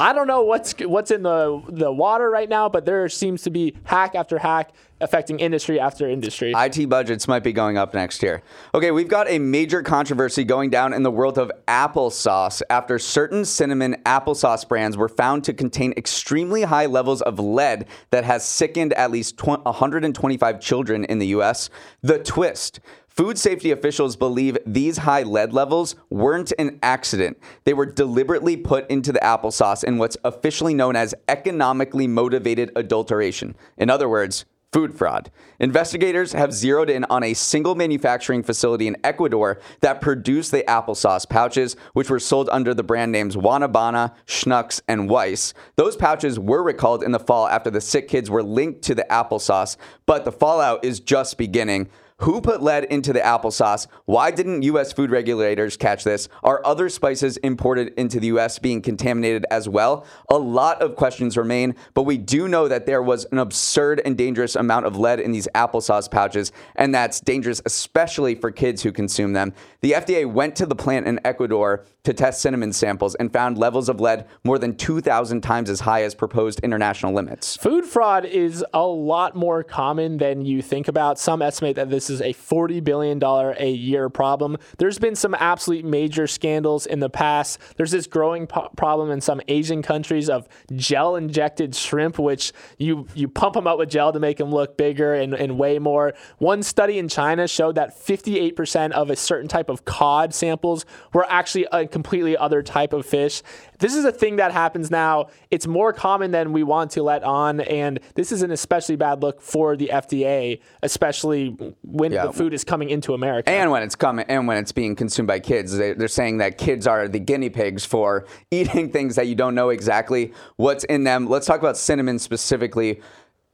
I 0.00 0.12
don't 0.12 0.28
know 0.28 0.42
what's 0.42 0.74
what's 0.78 1.10
in 1.10 1.24
the 1.24 1.60
the 1.68 1.90
water 1.90 2.30
right 2.30 2.48
now, 2.48 2.68
but 2.68 2.84
there 2.84 3.08
seems 3.08 3.42
to 3.42 3.50
be 3.50 3.74
hack 3.82 4.14
after 4.14 4.38
hack 4.38 4.70
affecting 5.00 5.40
industry 5.40 5.80
after 5.80 6.08
industry. 6.08 6.52
IT 6.56 6.88
budgets 6.88 7.26
might 7.26 7.42
be 7.42 7.52
going 7.52 7.76
up 7.76 7.94
next 7.94 8.22
year. 8.22 8.42
Okay, 8.74 8.92
we've 8.92 9.08
got 9.08 9.28
a 9.28 9.40
major 9.40 9.82
controversy 9.82 10.44
going 10.44 10.70
down 10.70 10.92
in 10.92 11.02
the 11.02 11.10
world 11.10 11.36
of 11.36 11.50
applesauce 11.66 12.62
after 12.70 12.98
certain 12.98 13.44
cinnamon 13.44 13.96
applesauce 14.06 14.66
brands 14.68 14.96
were 14.96 15.08
found 15.08 15.42
to 15.44 15.52
contain 15.52 15.92
extremely 15.96 16.62
high 16.62 16.86
levels 16.86 17.20
of 17.22 17.40
lead 17.40 17.86
that 18.10 18.22
has 18.22 18.44
sickened 18.44 18.92
at 18.92 19.10
least 19.10 19.44
125 19.44 20.60
children 20.60 21.04
in 21.04 21.18
the 21.18 21.26
US. 21.28 21.70
The 22.02 22.18
twist 22.20 22.78
Food 23.18 23.36
safety 23.36 23.72
officials 23.72 24.14
believe 24.14 24.56
these 24.64 24.98
high 24.98 25.24
lead 25.24 25.52
levels 25.52 25.96
weren't 26.08 26.52
an 26.56 26.78
accident. 26.84 27.36
They 27.64 27.74
were 27.74 27.84
deliberately 27.84 28.56
put 28.56 28.88
into 28.88 29.10
the 29.10 29.18
applesauce 29.18 29.82
in 29.82 29.98
what's 29.98 30.16
officially 30.22 30.72
known 30.72 30.94
as 30.94 31.16
economically 31.26 32.06
motivated 32.06 32.70
adulteration. 32.76 33.56
In 33.76 33.90
other 33.90 34.08
words, 34.08 34.44
food 34.72 34.96
fraud. 34.96 35.32
Investigators 35.58 36.32
have 36.32 36.52
zeroed 36.52 36.88
in 36.88 37.04
on 37.10 37.24
a 37.24 37.34
single 37.34 37.74
manufacturing 37.74 38.44
facility 38.44 38.86
in 38.86 38.96
Ecuador 39.02 39.60
that 39.80 40.00
produced 40.00 40.52
the 40.52 40.62
applesauce 40.68 41.28
pouches, 41.28 41.74
which 41.94 42.10
were 42.10 42.20
sold 42.20 42.48
under 42.52 42.72
the 42.72 42.84
brand 42.84 43.10
names 43.10 43.34
WanaBana, 43.34 44.14
Schnucks, 44.26 44.80
and 44.86 45.10
Weiss. 45.10 45.54
Those 45.74 45.96
pouches 45.96 46.38
were 46.38 46.62
recalled 46.62 47.02
in 47.02 47.10
the 47.10 47.18
fall 47.18 47.48
after 47.48 47.68
the 47.68 47.80
sick 47.80 48.06
kids 48.06 48.30
were 48.30 48.44
linked 48.44 48.82
to 48.82 48.94
the 48.94 49.06
applesauce, 49.10 49.76
but 50.06 50.24
the 50.24 50.30
fallout 50.30 50.84
is 50.84 51.00
just 51.00 51.36
beginning. 51.36 51.90
Who 52.22 52.40
put 52.40 52.60
lead 52.60 52.84
into 52.84 53.12
the 53.12 53.20
applesauce? 53.20 53.86
Why 54.06 54.32
didn't 54.32 54.62
U.S. 54.62 54.92
food 54.92 55.12
regulators 55.12 55.76
catch 55.76 56.02
this? 56.02 56.28
Are 56.42 56.60
other 56.64 56.88
spices 56.88 57.36
imported 57.38 57.94
into 57.96 58.18
the 58.18 58.26
U.S. 58.28 58.58
being 58.58 58.82
contaminated 58.82 59.46
as 59.52 59.68
well? 59.68 60.04
A 60.28 60.36
lot 60.36 60.82
of 60.82 60.96
questions 60.96 61.36
remain, 61.36 61.76
but 61.94 62.02
we 62.02 62.18
do 62.18 62.48
know 62.48 62.66
that 62.66 62.86
there 62.86 63.02
was 63.02 63.24
an 63.26 63.38
absurd 63.38 64.02
and 64.04 64.18
dangerous 64.18 64.56
amount 64.56 64.86
of 64.86 64.96
lead 64.96 65.20
in 65.20 65.30
these 65.30 65.46
applesauce 65.54 66.10
pouches, 66.10 66.50
and 66.74 66.92
that's 66.92 67.20
dangerous 67.20 67.62
especially 67.64 68.34
for 68.34 68.50
kids 68.50 68.82
who 68.82 68.90
consume 68.90 69.32
them. 69.32 69.54
The 69.80 69.92
FDA 69.92 70.26
went 70.28 70.56
to 70.56 70.66
the 70.66 70.74
plant 70.74 71.06
in 71.06 71.20
Ecuador 71.24 71.84
to 72.02 72.12
test 72.12 72.40
cinnamon 72.40 72.72
samples 72.72 73.14
and 73.16 73.32
found 73.32 73.58
levels 73.58 73.88
of 73.88 74.00
lead 74.00 74.26
more 74.42 74.58
than 74.58 74.74
2,000 74.74 75.40
times 75.40 75.70
as 75.70 75.80
high 75.80 76.02
as 76.02 76.16
proposed 76.16 76.58
international 76.60 77.12
limits. 77.12 77.56
Food 77.56 77.84
fraud 77.84 78.24
is 78.24 78.64
a 78.74 78.84
lot 78.84 79.36
more 79.36 79.62
common 79.62 80.16
than 80.16 80.44
you 80.44 80.62
think 80.62 80.88
about. 80.88 81.18
Some 81.20 81.42
estimate 81.42 81.76
that 81.76 81.90
this 81.90 82.07
is 82.10 82.20
a 82.20 82.32
$40 82.32 82.82
billion 82.82 83.22
a 83.22 83.70
year 83.70 84.08
problem. 84.08 84.56
There's 84.78 84.98
been 84.98 85.14
some 85.14 85.34
absolute 85.34 85.84
major 85.84 86.26
scandals 86.26 86.86
in 86.86 87.00
the 87.00 87.10
past. 87.10 87.58
There's 87.76 87.90
this 87.90 88.06
growing 88.06 88.46
po- 88.46 88.70
problem 88.76 89.10
in 89.10 89.20
some 89.20 89.40
Asian 89.48 89.82
countries 89.82 90.28
of 90.28 90.48
gel 90.74 91.16
injected 91.16 91.74
shrimp, 91.74 92.18
which 92.18 92.52
you, 92.78 93.06
you 93.14 93.28
pump 93.28 93.54
them 93.54 93.66
out 93.66 93.78
with 93.78 93.90
gel 93.90 94.12
to 94.12 94.20
make 94.20 94.38
them 94.38 94.50
look 94.50 94.76
bigger 94.76 95.14
and, 95.14 95.34
and 95.34 95.58
weigh 95.58 95.78
more. 95.78 96.14
One 96.38 96.62
study 96.62 96.98
in 96.98 97.08
China 97.08 97.48
showed 97.48 97.74
that 97.76 97.98
58% 97.98 98.92
of 98.92 99.10
a 99.10 99.16
certain 99.16 99.48
type 99.48 99.68
of 99.68 99.84
cod 99.84 100.34
samples 100.34 100.84
were 101.12 101.26
actually 101.28 101.66
a 101.72 101.86
completely 101.86 102.36
other 102.36 102.62
type 102.62 102.92
of 102.92 103.06
fish. 103.06 103.42
This 103.78 103.94
is 103.94 104.04
a 104.04 104.12
thing 104.12 104.36
that 104.36 104.52
happens 104.52 104.90
now. 104.90 105.28
It's 105.50 105.66
more 105.66 105.92
common 105.92 106.32
than 106.32 106.52
we 106.52 106.62
want 106.62 106.90
to 106.92 107.02
let 107.02 107.22
on, 107.22 107.60
and 107.60 108.00
this 108.14 108.32
is 108.32 108.42
an 108.42 108.50
especially 108.50 108.96
bad 108.96 109.22
look 109.22 109.40
for 109.40 109.76
the 109.76 109.90
FDA, 109.92 110.60
especially 110.82 111.56
when 111.98 112.12
yeah. 112.12 112.26
the 112.26 112.32
food 112.32 112.54
is 112.54 112.64
coming 112.64 112.90
into 112.90 113.12
America 113.12 113.50
and 113.50 113.70
when 113.70 113.82
it's 113.82 113.96
coming 113.96 114.24
and 114.28 114.46
when 114.46 114.56
it's 114.56 114.72
being 114.72 114.94
consumed 114.94 115.26
by 115.26 115.40
kids. 115.40 115.76
They, 115.76 115.92
they're 115.92 116.08
saying 116.08 116.38
that 116.38 116.56
kids 116.56 116.86
are 116.86 117.08
the 117.08 117.18
guinea 117.18 117.50
pigs 117.50 117.84
for 117.84 118.26
eating 118.50 118.90
things 118.90 119.16
that 119.16 119.26
you 119.26 119.34
don't 119.34 119.54
know 119.54 119.70
exactly 119.70 120.32
what's 120.56 120.84
in 120.84 121.04
them. 121.04 121.28
Let's 121.28 121.46
talk 121.46 121.58
about 121.58 121.76
cinnamon 121.76 122.18
specifically. 122.18 123.00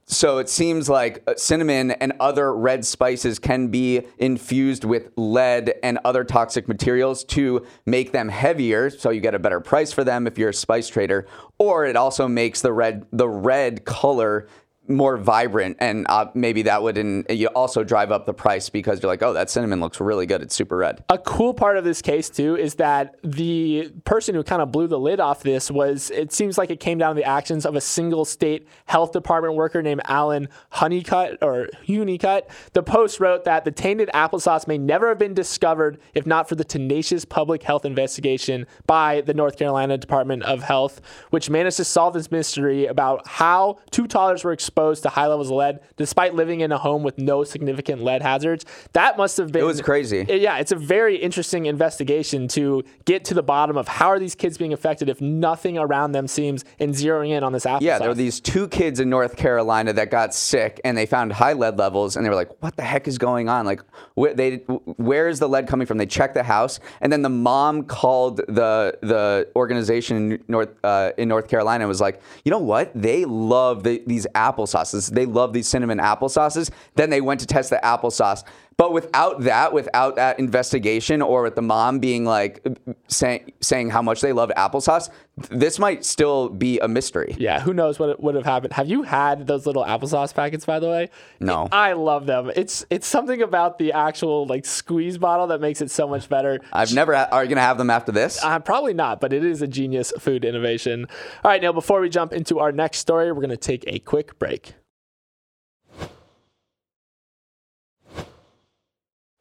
So 0.06 0.36
it 0.36 0.50
seems 0.50 0.90
like 0.90 1.22
uh, 1.26 1.34
cinnamon 1.36 1.92
and 1.92 2.12
other 2.20 2.54
red 2.54 2.84
spices 2.84 3.38
can 3.38 3.68
be 3.68 4.02
infused 4.18 4.84
with 4.84 5.10
lead 5.16 5.74
and 5.82 5.98
other 6.04 6.24
toxic 6.24 6.68
materials 6.68 7.24
to 7.24 7.64
make 7.86 8.12
them 8.12 8.28
heavier, 8.28 8.90
so 8.90 9.08
you 9.08 9.22
get 9.22 9.34
a 9.34 9.38
better 9.38 9.60
price 9.60 9.92
for 9.92 10.04
them 10.04 10.26
if 10.26 10.36
you're 10.36 10.50
a 10.50 10.54
spice 10.54 10.88
trader. 10.88 11.26
Or 11.58 11.86
it 11.86 11.96
also 11.96 12.28
makes 12.28 12.60
the 12.60 12.72
red 12.72 13.06
the 13.12 13.28
red 13.28 13.86
color 13.86 14.46
more 14.86 15.16
vibrant 15.16 15.76
and 15.80 16.06
uh, 16.08 16.26
maybe 16.34 16.62
that 16.62 16.82
would 16.82 16.98
in, 16.98 17.24
you 17.30 17.46
also 17.48 17.82
drive 17.82 18.12
up 18.12 18.26
the 18.26 18.34
price 18.34 18.68
because 18.68 19.02
you're 19.02 19.10
like 19.10 19.22
oh 19.22 19.32
that 19.32 19.48
cinnamon 19.48 19.80
looks 19.80 20.00
really 20.00 20.26
good. 20.26 20.42
It's 20.42 20.54
super 20.54 20.76
red. 20.76 21.02
A 21.08 21.18
cool 21.18 21.54
part 21.54 21.78
of 21.78 21.84
this 21.84 22.02
case 22.02 22.28
too 22.28 22.56
is 22.56 22.74
that 22.74 23.16
the 23.22 23.90
person 24.04 24.34
who 24.34 24.42
kind 24.42 24.60
of 24.60 24.70
blew 24.70 24.86
the 24.86 24.98
lid 24.98 25.20
off 25.20 25.42
this 25.42 25.70
was 25.70 26.10
it 26.10 26.32
seems 26.32 26.58
like 26.58 26.70
it 26.70 26.80
came 26.80 26.98
down 26.98 27.14
to 27.14 27.20
the 27.20 27.26
actions 27.26 27.64
of 27.64 27.74
a 27.76 27.80
single 27.80 28.24
state 28.24 28.68
health 28.84 29.12
department 29.12 29.54
worker 29.54 29.82
named 29.82 30.02
alan 30.04 30.48
honeycutt 30.70 31.38
or 31.40 31.68
honeycutt. 31.86 32.50
The 32.74 32.82
post 32.82 33.20
wrote 33.20 33.44
that 33.44 33.64
the 33.64 33.72
tainted 33.72 34.10
applesauce 34.14 34.66
may 34.68 34.76
never 34.76 35.08
have 35.08 35.18
been 35.18 35.34
discovered 35.34 35.98
if 36.12 36.26
not 36.26 36.48
for 36.48 36.56
the 36.56 36.64
tenacious 36.64 37.24
public 37.24 37.62
health 37.62 37.84
investigation 37.86 38.66
by 38.86 39.22
the 39.22 39.32
north 39.32 39.56
carolina 39.56 39.96
department 39.96 40.42
of 40.42 40.62
health 40.62 41.00
which 41.30 41.48
managed 41.48 41.78
to 41.78 41.84
solve 41.84 42.12
this 42.12 42.30
mystery 42.30 42.86
about 42.86 43.26
how 43.26 43.78
two 43.90 44.06
toddlers 44.06 44.44
were 44.44 44.52
exposed 44.52 44.73
exposed 44.74 45.04
to 45.04 45.08
high 45.08 45.28
levels 45.28 45.50
of 45.50 45.56
lead 45.56 45.78
despite 45.96 46.34
living 46.34 46.60
in 46.60 46.72
a 46.72 46.78
home 46.78 47.04
with 47.04 47.16
no 47.16 47.44
significant 47.44 48.02
lead 48.02 48.22
hazards. 48.22 48.64
That 48.92 49.16
must 49.16 49.36
have 49.36 49.52
been. 49.52 49.62
It 49.62 49.66
was 49.66 49.80
crazy. 49.80 50.26
Yeah, 50.28 50.58
it's 50.58 50.72
a 50.72 50.76
very 50.76 51.16
interesting 51.16 51.66
investigation 51.66 52.48
to 52.48 52.82
get 53.04 53.24
to 53.26 53.34
the 53.34 53.42
bottom 53.42 53.76
of 53.76 53.86
how 53.86 54.08
are 54.08 54.18
these 54.18 54.34
kids 54.34 54.58
being 54.58 54.72
affected 54.72 55.08
if 55.08 55.20
nothing 55.20 55.78
around 55.78 56.12
them 56.12 56.26
seems 56.26 56.64
and 56.80 56.92
zeroing 56.92 57.30
in 57.30 57.44
on 57.44 57.52
this 57.52 57.64
applesauce. 57.64 57.82
Yeah, 57.82 57.98
there 57.98 58.08
were 58.08 58.14
these 58.14 58.40
two 58.40 58.66
kids 58.66 58.98
in 58.98 59.08
North 59.08 59.36
Carolina 59.36 59.92
that 59.92 60.10
got 60.10 60.34
sick 60.34 60.80
and 60.84 60.96
they 60.96 61.06
found 61.06 61.32
high 61.32 61.52
lead 61.52 61.78
levels 61.78 62.16
and 62.16 62.24
they 62.24 62.30
were 62.30 62.34
like, 62.34 62.50
"What 62.60 62.74
the 62.74 62.82
heck 62.82 63.06
is 63.06 63.16
going 63.16 63.48
on? 63.48 63.64
Like, 63.64 63.80
where 64.14 64.34
they 64.34 64.56
where 64.96 65.28
is 65.28 65.38
the 65.38 65.48
lead 65.48 65.68
coming 65.68 65.86
from?" 65.86 65.98
They 65.98 66.06
checked 66.06 66.34
the 66.34 66.42
house 66.42 66.80
and 67.00 67.12
then 67.12 67.22
the 67.22 67.28
mom 67.28 67.84
called 67.84 68.38
the 68.38 68.98
the 69.02 69.48
organization 69.54 70.32
in 70.32 70.44
North 70.48 70.70
uh, 70.82 71.12
in 71.16 71.28
North 71.28 71.46
Carolina 71.46 71.84
and 71.84 71.88
was 71.88 72.00
like, 72.00 72.20
"You 72.44 72.50
know 72.50 72.58
what? 72.58 72.90
They 72.94 73.24
love 73.24 73.84
the, 73.84 74.02
these 74.06 74.26
apples." 74.34 74.63
Applesauces. 74.64 75.10
They 75.10 75.26
love 75.26 75.52
these 75.52 75.68
cinnamon 75.68 75.98
applesauces. 75.98 76.70
Then 76.94 77.10
they 77.10 77.20
went 77.20 77.40
to 77.40 77.46
test 77.46 77.70
the 77.70 77.80
applesauce. 77.82 78.44
But 78.76 78.92
without 78.92 79.42
that, 79.42 79.72
without 79.72 80.16
that 80.16 80.38
investigation, 80.38 81.22
or 81.22 81.42
with 81.42 81.54
the 81.54 81.62
mom 81.62 82.00
being 82.00 82.24
like 82.24 82.66
saying 83.08 83.52
saying 83.60 83.90
how 83.90 84.02
much 84.02 84.20
they 84.20 84.32
loved 84.32 84.52
applesauce, 84.56 85.10
this 85.50 85.78
might 85.78 86.04
still 86.04 86.48
be 86.48 86.78
a 86.78 86.88
mystery. 86.88 87.34
Yeah, 87.38 87.60
who 87.60 87.74
knows 87.74 87.98
what 87.98 88.20
would 88.22 88.34
have 88.34 88.44
happened? 88.44 88.72
Have 88.74 88.88
you 88.88 89.02
had 89.02 89.46
those 89.46 89.66
little 89.66 89.84
applesauce 89.84 90.34
packets, 90.34 90.64
by 90.64 90.78
the 90.80 90.88
way? 90.88 91.10
No, 91.40 91.68
I 91.72 91.92
love 91.92 92.26
them. 92.26 92.50
It's 92.54 92.86
it's 92.90 93.06
something 93.06 93.42
about 93.42 93.78
the 93.78 93.92
actual 93.92 94.46
like 94.46 94.64
squeeze 94.64 95.18
bottle 95.18 95.48
that 95.48 95.60
makes 95.60 95.80
it 95.80 95.90
so 95.90 96.08
much 96.08 96.28
better. 96.28 96.60
I've 96.72 96.92
never. 96.92 97.14
Ha- 97.14 97.28
are 97.32 97.42
you 97.42 97.48
gonna 97.48 97.60
have 97.60 97.78
them 97.78 97.90
after 97.90 98.12
this? 98.12 98.42
Uh, 98.42 98.58
probably 98.58 98.94
not, 98.94 99.20
but 99.20 99.32
it 99.32 99.44
is 99.44 99.62
a 99.62 99.66
genius 99.66 100.12
food 100.18 100.44
innovation. 100.44 101.06
All 101.44 101.50
right, 101.50 101.62
now 101.62 101.72
before 101.72 102.00
we 102.00 102.08
jump 102.08 102.32
into 102.32 102.58
our 102.60 102.72
next 102.72 102.98
story, 102.98 103.32
we're 103.32 103.40
gonna 103.40 103.56
take 103.56 103.84
a 103.86 103.98
quick 104.00 104.38
break. 104.38 104.74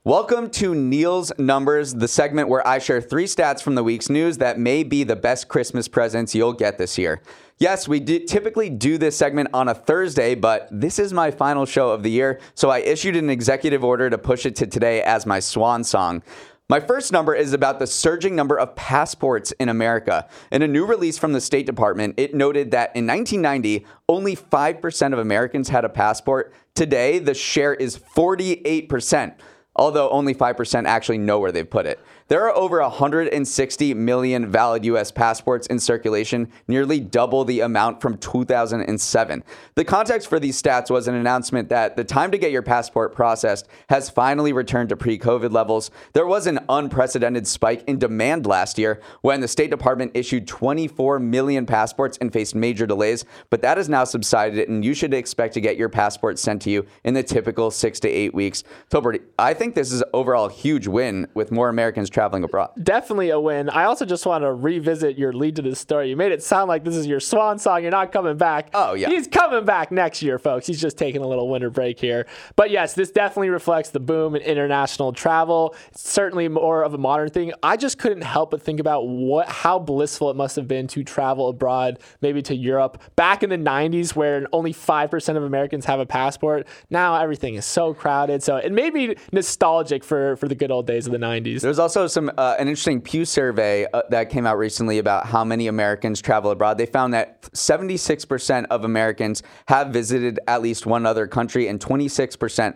Welcome 0.06 0.50
to 0.50 0.76
Neal's 0.76 1.32
Numbers, 1.38 1.94
the 1.94 2.10
segment 2.10 2.50
where 2.50 2.68
I 2.68 2.80
share 2.80 3.00
three 3.00 3.24
stats 3.24 3.62
from 3.62 3.76
the 3.76 3.86
week's 3.86 4.10
news 4.10 4.38
that 4.40 4.60
may 4.60 4.84
be 4.84 5.06
the 5.06 5.16
best 5.16 5.48
Christmas 5.48 5.88
presents 5.88 6.36
you'll 6.36 6.52
get 6.52 6.78
this 6.78 6.98
year. 6.98 7.22
Yes, 7.58 7.88
we 7.88 8.02
do 8.02 8.20
typically 8.20 8.70
do 8.70 8.98
this 8.98 9.16
segment 9.16 9.48
on 9.54 9.70
a 9.70 9.74
Thursday, 9.74 10.36
but 10.36 10.68
this 10.70 11.00
is 11.00 11.14
my 11.14 11.32
final 11.32 11.66
show 11.66 11.92
of 11.92 12.04
the 12.04 12.12
year, 12.12 12.42
so 12.54 12.70
I 12.70 12.80
issued 12.80 13.16
an 13.16 13.30
executive 13.30 13.82
order 13.82 14.10
to 14.10 14.18
push 14.18 14.46
it 14.46 14.58
to 14.58 14.68
today 14.68 15.02
as 15.04 15.26
my 15.26 15.40
swan 15.40 15.86
song. 15.86 16.22
My 16.68 16.82
first 16.82 17.14
number 17.14 17.34
is 17.34 17.54
about 17.54 17.80
the 17.80 17.88
surging 17.88 18.36
number 18.36 18.60
of 18.60 18.76
passports 18.76 19.54
in 19.54 19.70
America. 19.70 20.28
In 20.52 20.64
a 20.64 20.68
new 20.68 20.86
release 20.86 21.18
from 21.18 21.32
the 21.32 21.40
State 21.40 21.66
Department, 21.66 22.16
it 22.18 22.34
noted 22.36 22.72
that 22.72 22.94
in 22.94 23.08
1990, 23.08 23.86
only 24.10 24.36
5% 24.36 25.14
of 25.14 25.20
Americans 25.20 25.70
had 25.70 25.86
a 25.86 25.90
passport. 25.90 26.54
Today, 26.76 27.20
the 27.20 27.34
share 27.34 27.74
is 27.74 27.98
48%, 27.98 29.36
although 29.76 30.10
only 30.10 30.34
5% 30.36 30.86
actually 30.86 31.18
know 31.18 31.40
where 31.40 31.52
they've 31.52 31.70
put 31.70 31.86
it. 31.86 32.00
There 32.30 32.48
are 32.48 32.56
over 32.56 32.82
160 32.82 33.94
million 33.96 34.50
valid 34.50 34.86
U.S. 34.86 35.12
passports 35.12 35.68
in 35.68 35.78
circulation, 35.78 36.50
nearly 36.70 37.02
double 37.02 37.44
the 37.44 37.60
amount 37.60 38.02
from 38.02 38.18
2007. 38.18 39.44
The 39.76 39.84
context 39.84 40.30
for 40.30 40.40
these 40.40 40.62
stats 40.62 40.90
was 40.90 41.10
an 41.10 41.16
announcement 41.16 41.68
that 41.70 41.98
the 41.98 42.04
time 42.06 42.32
to 42.32 42.38
get 42.38 42.52
your 42.52 42.62
passport 42.62 43.14
processed 43.14 43.68
has 43.90 44.10
finally 44.10 44.54
returned 44.54 44.90
to 44.90 44.96
pre 44.96 45.20
COVID 45.20 45.52
levels. 45.52 45.92
There 46.14 46.26
was 46.26 46.48
an 46.48 46.60
unprecedented 46.70 47.46
spike 47.46 47.84
in 47.88 48.00
demand 48.00 48.46
last 48.46 48.78
year 48.78 49.02
when 49.22 49.42
the 49.42 49.48
State 49.48 49.70
Department 49.70 50.12
issued 50.14 50.48
24 50.48 51.20
million 51.20 51.66
passports 51.66 52.18
and 52.22 52.32
faced 52.32 52.56
major 52.56 52.88
delays, 52.88 53.26
but 53.50 53.62
that 53.62 53.76
has 53.76 53.90
now 53.90 54.06
subsided, 54.06 54.70
and 54.70 54.86
you 54.86 54.94
should 54.94 55.14
expect 55.14 55.54
to 55.56 55.62
get 55.62 55.76
your 55.76 55.90
passport 55.90 56.40
sent 56.40 56.62
to 56.62 56.70
you 56.70 56.86
in 57.04 57.14
the 57.14 57.24
typical 57.24 57.70
six 57.70 58.00
to 58.00 58.08
eight 58.10 58.34
weeks. 58.34 58.64
Tolbert, 58.90 59.22
I 59.38 59.54
think 59.54 59.76
this 59.76 59.92
is 59.92 60.04
overall 60.14 60.46
a 60.46 60.52
huge 60.52 60.88
win 60.88 61.28
with 61.34 61.52
more 61.52 61.68
Americans 61.68 62.10
traveling 62.14 62.44
abroad. 62.44 62.72
Definitely 62.82 63.32
a 63.32 63.40
win. 63.40 63.70
I 63.70 63.86
also 63.86 64.06
just 64.06 64.26
want 64.26 64.44
to 64.44 64.54
revisit 64.54 65.18
your 65.18 65.34
lead 65.34 65.56
to 65.58 65.62
this 65.62 65.80
story. 65.80 66.10
You 66.10 66.16
made 66.16 66.32
it 66.32 66.44
sound 66.44 66.70
like 66.70 66.84
this 66.84 66.96
is 66.96 67.08
your 67.08 67.20
swan 67.20 67.60
song. 67.60 67.82
You're 67.82 67.92
not 67.92 68.12
coming 68.12 68.38
back. 68.38 68.70
Oh, 68.74 68.94
yeah. 68.94 69.10
He's 69.10 69.28
coming 69.28 69.66
back 69.66 69.92
next 69.92 70.22
year, 70.22 70.40
folks. 70.40 70.68
He's 70.68 70.80
just 70.80 70.98
taking 70.98 71.22
a 71.22 71.28
little 71.28 71.50
winter 71.50 71.70
break 71.70 72.00
here. 72.00 72.26
But 72.56 72.72
yes, 72.72 72.94
this 72.94 73.12
definitely 73.12 73.50
reflects 73.50 73.90
the 73.90 74.00
boom 74.00 74.36
in 74.36 74.42
international 74.42 75.12
travel. 75.12 75.76
It's 75.90 76.08
certainly 76.10 76.48
more 76.48 76.84
of 76.84 76.94
a 76.94 76.98
modern 76.98 77.30
thing. 77.30 77.54
I 77.62 77.78
just 77.78 77.98
couldn't 77.98 78.24
help 78.24 78.52
but 78.52 78.62
think 78.62 78.80
about 78.80 79.08
what 79.08 79.50
how 79.50 79.80
blissful 79.80 80.30
it 80.30 80.36
must 80.36 80.56
have 80.56 80.68
been 80.68 80.88
to 80.88 81.04
travel 81.04 81.50
abroad, 81.50 82.00
maybe 82.22 82.42
to 82.44 82.56
Europe, 82.56 83.02
back 83.16 83.44
in 83.44 83.50
the 83.50 83.58
90s 83.58 84.16
where 84.16 84.46
only 84.54 84.74
5% 84.74 85.38
of 85.38 85.44
Americans 85.44 85.86
have 85.86 86.00
a 86.00 86.06
passport. 86.06 86.68
Now 86.90 87.16
everything 87.20 87.56
is 87.56 87.66
so 87.66 87.94
crowded. 87.94 88.44
So 88.44 88.58
it 88.58 88.72
made 88.72 88.94
me 88.94 89.16
nostalgic 89.32 90.04
for, 90.04 90.36
for 90.36 90.48
the 90.48 90.56
good 90.56 90.72
old 90.72 90.88
days 90.88 91.08
of 91.08 91.12
the 91.12 91.18
90s. 91.18 91.62
There's 91.62 91.80
also 91.80 92.03
some 92.08 92.32
uh, 92.38 92.56
an 92.60 92.68
interesting 92.68 93.02
Pew 93.02 93.26
survey 93.26 93.86
uh, 93.94 94.02
that 94.10 94.30
came 94.30 94.46
out 94.46 94.58
recently 94.58 95.00
about 95.00 95.26
how 95.28 95.44
many 95.44 95.68
Americans 95.68 96.22
travel 96.22 96.52
abroad. 96.52 96.78
They 96.78 96.86
found 96.86 97.14
that 97.14 97.42
76% 97.54 98.66
of 98.70 98.84
Americans 98.84 99.44
have 99.68 99.90
visited 99.90 100.40
at 100.48 100.62
least 100.62 100.86
one 100.86 101.06
other 101.06 101.28
country, 101.28 101.68
and 101.68 101.80
26% 101.80 102.76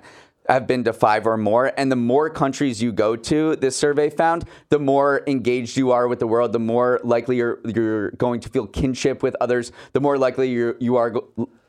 have 0.49 0.67
been 0.67 0.83
to 0.85 0.93
five 0.93 1.27
or 1.27 1.37
more. 1.37 1.73
And 1.77 1.91
the 1.91 1.95
more 1.95 2.29
countries 2.29 2.81
you 2.81 2.91
go 2.91 3.15
to, 3.15 3.55
this 3.57 3.75
survey 3.75 4.09
found, 4.09 4.45
the 4.69 4.79
more 4.79 5.23
engaged 5.27 5.77
you 5.77 5.91
are 5.91 6.07
with 6.07 6.19
the 6.19 6.27
world, 6.27 6.53
the 6.53 6.59
more 6.59 6.99
likely 7.03 7.37
you're, 7.37 7.59
you're 7.65 8.11
going 8.11 8.39
to 8.41 8.49
feel 8.49 8.65
kinship 8.65 9.23
with 9.23 9.35
others, 9.41 9.71
the 9.93 9.99
more 9.99 10.17
likely 10.17 10.49
you're, 10.49 10.75
you 10.79 10.95
are 10.95 11.13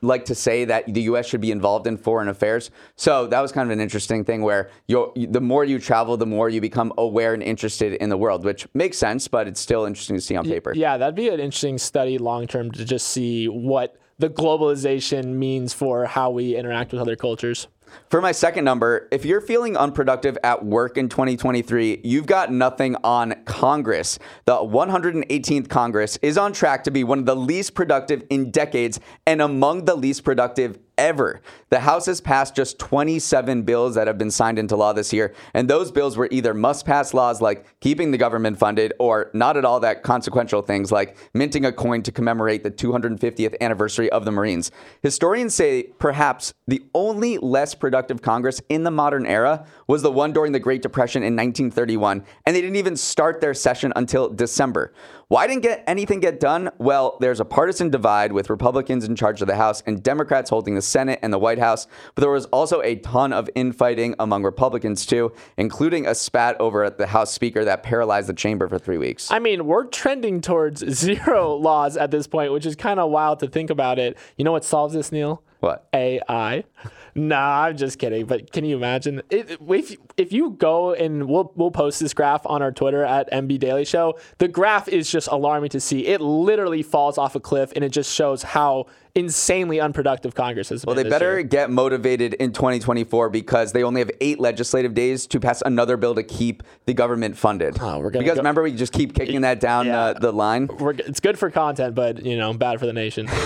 like 0.00 0.24
to 0.26 0.34
say 0.34 0.64
that 0.64 0.92
the 0.92 1.02
U.S. 1.02 1.26
should 1.26 1.40
be 1.40 1.50
involved 1.50 1.86
in 1.86 1.96
foreign 1.96 2.28
affairs. 2.28 2.70
So 2.96 3.26
that 3.26 3.40
was 3.40 3.52
kind 3.52 3.68
of 3.68 3.72
an 3.72 3.80
interesting 3.80 4.24
thing 4.24 4.42
where 4.42 4.70
the 4.86 5.40
more 5.40 5.64
you 5.64 5.78
travel, 5.78 6.16
the 6.16 6.26
more 6.26 6.48
you 6.48 6.60
become 6.60 6.92
aware 6.98 7.34
and 7.34 7.42
interested 7.42 7.94
in 7.94 8.08
the 8.08 8.16
world, 8.16 8.44
which 8.44 8.66
makes 8.74 8.96
sense, 8.96 9.28
but 9.28 9.48
it's 9.48 9.60
still 9.60 9.84
interesting 9.84 10.16
to 10.16 10.22
see 10.22 10.36
on 10.36 10.44
paper. 10.44 10.72
Yeah, 10.74 10.96
that'd 10.96 11.14
be 11.14 11.28
an 11.28 11.40
interesting 11.40 11.78
study 11.78 12.18
long 12.18 12.46
term 12.46 12.70
to 12.72 12.84
just 12.84 13.08
see 13.08 13.46
what 13.46 13.96
the 14.18 14.28
globalization 14.28 15.26
means 15.34 15.72
for 15.72 16.04
how 16.04 16.30
we 16.30 16.56
interact 16.56 16.92
with 16.92 17.00
other 17.00 17.16
cultures. 17.16 17.68
For 18.10 18.20
my 18.20 18.32
second 18.32 18.64
number, 18.64 19.08
if 19.10 19.24
you're 19.24 19.40
feeling 19.40 19.76
unproductive 19.76 20.38
at 20.42 20.64
work 20.64 20.96
in 20.96 21.08
2023, 21.08 22.00
you've 22.04 22.26
got 22.26 22.52
nothing 22.52 22.96
on 23.04 23.34
Congress. 23.44 24.18
The 24.44 24.56
118th 24.56 25.68
Congress 25.68 26.18
is 26.22 26.38
on 26.38 26.52
track 26.52 26.84
to 26.84 26.90
be 26.90 27.04
one 27.04 27.18
of 27.18 27.26
the 27.26 27.36
least 27.36 27.74
productive 27.74 28.24
in 28.30 28.50
decades 28.50 28.98
and 29.26 29.42
among 29.42 29.84
the 29.84 29.94
least 29.94 30.24
productive 30.24 30.78
ever. 30.98 31.40
The 31.70 31.80
House 31.80 32.06
has 32.06 32.20
passed 32.20 32.54
just 32.54 32.78
27 32.78 33.62
bills 33.62 33.94
that 33.94 34.06
have 34.06 34.18
been 34.18 34.30
signed 34.30 34.58
into 34.58 34.76
law 34.76 34.92
this 34.92 35.12
year, 35.12 35.34
and 35.54 35.70
those 35.70 35.90
bills 35.90 36.16
were 36.16 36.28
either 36.30 36.52
must 36.52 36.84
pass 36.84 37.14
laws 37.14 37.40
like 37.40 37.64
keeping 37.80 38.10
the 38.10 38.18
government 38.18 38.58
funded 38.58 38.92
or 38.98 39.30
not 39.32 39.56
at 39.56 39.64
all 39.64 39.80
that 39.80 40.02
consequential 40.02 40.60
things 40.60 40.92
like 40.92 41.16
minting 41.32 41.64
a 41.64 41.72
coin 41.72 42.02
to 42.02 42.12
commemorate 42.12 42.62
the 42.62 42.70
250th 42.70 43.54
anniversary 43.60 44.10
of 44.10 44.24
the 44.24 44.32
Marines. 44.32 44.70
Historians 45.02 45.54
say 45.54 45.84
perhaps 45.98 46.52
the 46.66 46.82
only 46.94 47.38
less 47.38 47.74
productive 47.74 48.20
Congress 48.20 48.60
in 48.68 48.82
the 48.82 48.90
modern 48.90 49.24
era 49.24 49.64
was 49.86 50.02
the 50.02 50.12
one 50.12 50.32
during 50.32 50.52
the 50.52 50.60
Great 50.60 50.82
Depression 50.82 51.22
in 51.22 51.36
1931, 51.36 52.24
and 52.44 52.56
they 52.56 52.60
didn't 52.60 52.76
even 52.76 52.96
start 52.96 53.40
their 53.40 53.54
session 53.54 53.92
until 53.96 54.28
December. 54.28 54.92
Why 55.30 55.46
didn't 55.46 55.62
get 55.62 55.84
anything 55.86 56.20
get 56.20 56.40
done? 56.40 56.70
Well, 56.78 57.18
there's 57.20 57.38
a 57.38 57.44
partisan 57.44 57.90
divide 57.90 58.32
with 58.32 58.48
Republicans 58.48 59.04
in 59.04 59.14
charge 59.14 59.42
of 59.42 59.46
the 59.46 59.56
House 59.56 59.82
and 59.84 60.02
Democrats 60.02 60.48
holding 60.48 60.74
the 60.74 60.80
Senate 60.80 61.18
and 61.20 61.30
the 61.30 61.38
White 61.38 61.58
House, 61.58 61.86
but 62.14 62.22
there 62.22 62.30
was 62.30 62.46
also 62.46 62.80
a 62.80 62.96
ton 62.96 63.34
of 63.34 63.50
infighting 63.54 64.14
among 64.18 64.42
Republicans 64.42 65.04
too, 65.04 65.30
including 65.58 66.06
a 66.06 66.14
spat 66.14 66.58
over 66.58 66.82
at 66.82 66.96
the 66.96 67.08
House 67.08 67.30
Speaker 67.30 67.62
that 67.66 67.82
paralyzed 67.82 68.26
the 68.30 68.32
chamber 68.32 68.68
for 68.68 68.78
three 68.78 68.96
weeks. 68.96 69.30
I 69.30 69.38
mean, 69.38 69.66
we're 69.66 69.84
trending 69.84 70.40
towards 70.40 70.82
zero 70.94 71.54
laws 71.54 71.98
at 71.98 72.10
this 72.10 72.26
point, 72.26 72.50
which 72.54 72.64
is 72.64 72.74
kind 72.74 72.98
of 72.98 73.10
wild 73.10 73.40
to 73.40 73.48
think 73.48 73.68
about 73.68 73.98
it. 73.98 74.16
You 74.38 74.46
know 74.46 74.52
what 74.52 74.64
solves 74.64 74.94
this, 74.94 75.12
Neal? 75.12 75.42
What? 75.60 75.86
AI. 75.92 76.64
Nah, 77.18 77.64
I'm 77.64 77.76
just 77.76 77.98
kidding. 77.98 78.26
But 78.26 78.52
can 78.52 78.64
you 78.64 78.76
imagine 78.76 79.22
it, 79.30 79.58
if 79.60 79.96
if 80.16 80.32
you 80.32 80.50
go 80.50 80.92
and 80.94 81.28
we'll 81.28 81.52
we'll 81.56 81.72
post 81.72 81.98
this 81.98 82.14
graph 82.14 82.42
on 82.46 82.62
our 82.62 82.70
Twitter 82.70 83.04
at 83.04 83.30
MB 83.32 83.58
Daily 83.58 83.84
Show. 83.84 84.18
The 84.38 84.46
graph 84.46 84.88
is 84.88 85.10
just 85.10 85.28
alarming 85.28 85.70
to 85.70 85.80
see. 85.80 86.06
It 86.06 86.20
literally 86.20 86.82
falls 86.82 87.18
off 87.18 87.34
a 87.34 87.40
cliff, 87.40 87.72
and 87.74 87.84
it 87.84 87.90
just 87.90 88.14
shows 88.14 88.42
how 88.42 88.86
insanely 89.18 89.80
unproductive 89.80 90.34
Congress 90.34 90.68
has 90.70 90.86
Well, 90.86 90.94
been. 90.94 91.04
they 91.04 91.10
this 91.10 91.18
better 91.18 91.34
year. 91.40 91.42
get 91.42 91.70
motivated 91.70 92.34
in 92.34 92.52
2024 92.52 93.28
because 93.30 93.72
they 93.72 93.82
only 93.82 94.00
have 94.00 94.10
eight 94.20 94.40
legislative 94.40 94.94
days 94.94 95.26
to 95.26 95.40
pass 95.40 95.62
another 95.66 95.96
bill 95.96 96.14
to 96.14 96.22
keep 96.22 96.62
the 96.86 96.94
government 96.94 97.36
funded. 97.36 97.76
Oh, 97.80 97.98
we're 97.98 98.10
gonna 98.10 98.22
because 98.24 98.36
go- 98.36 98.40
remember, 98.40 98.62
we 98.62 98.72
just 98.72 98.92
keep 98.92 99.14
kicking 99.14 99.42
that 99.42 99.60
down 99.60 99.86
Yeah. 99.86 100.00
uh, 100.00 100.12
the 100.14 100.32
line. 100.32 100.68
We're, 100.78 100.92
it's 100.92 101.20
good 101.20 101.38
for 101.38 101.50
content, 101.50 101.94
but 101.94 102.24
you 102.24 102.36
know, 102.36 102.52
bad 102.54 102.78
for 102.80 102.86
the 102.86 102.92
nation. 102.92 103.28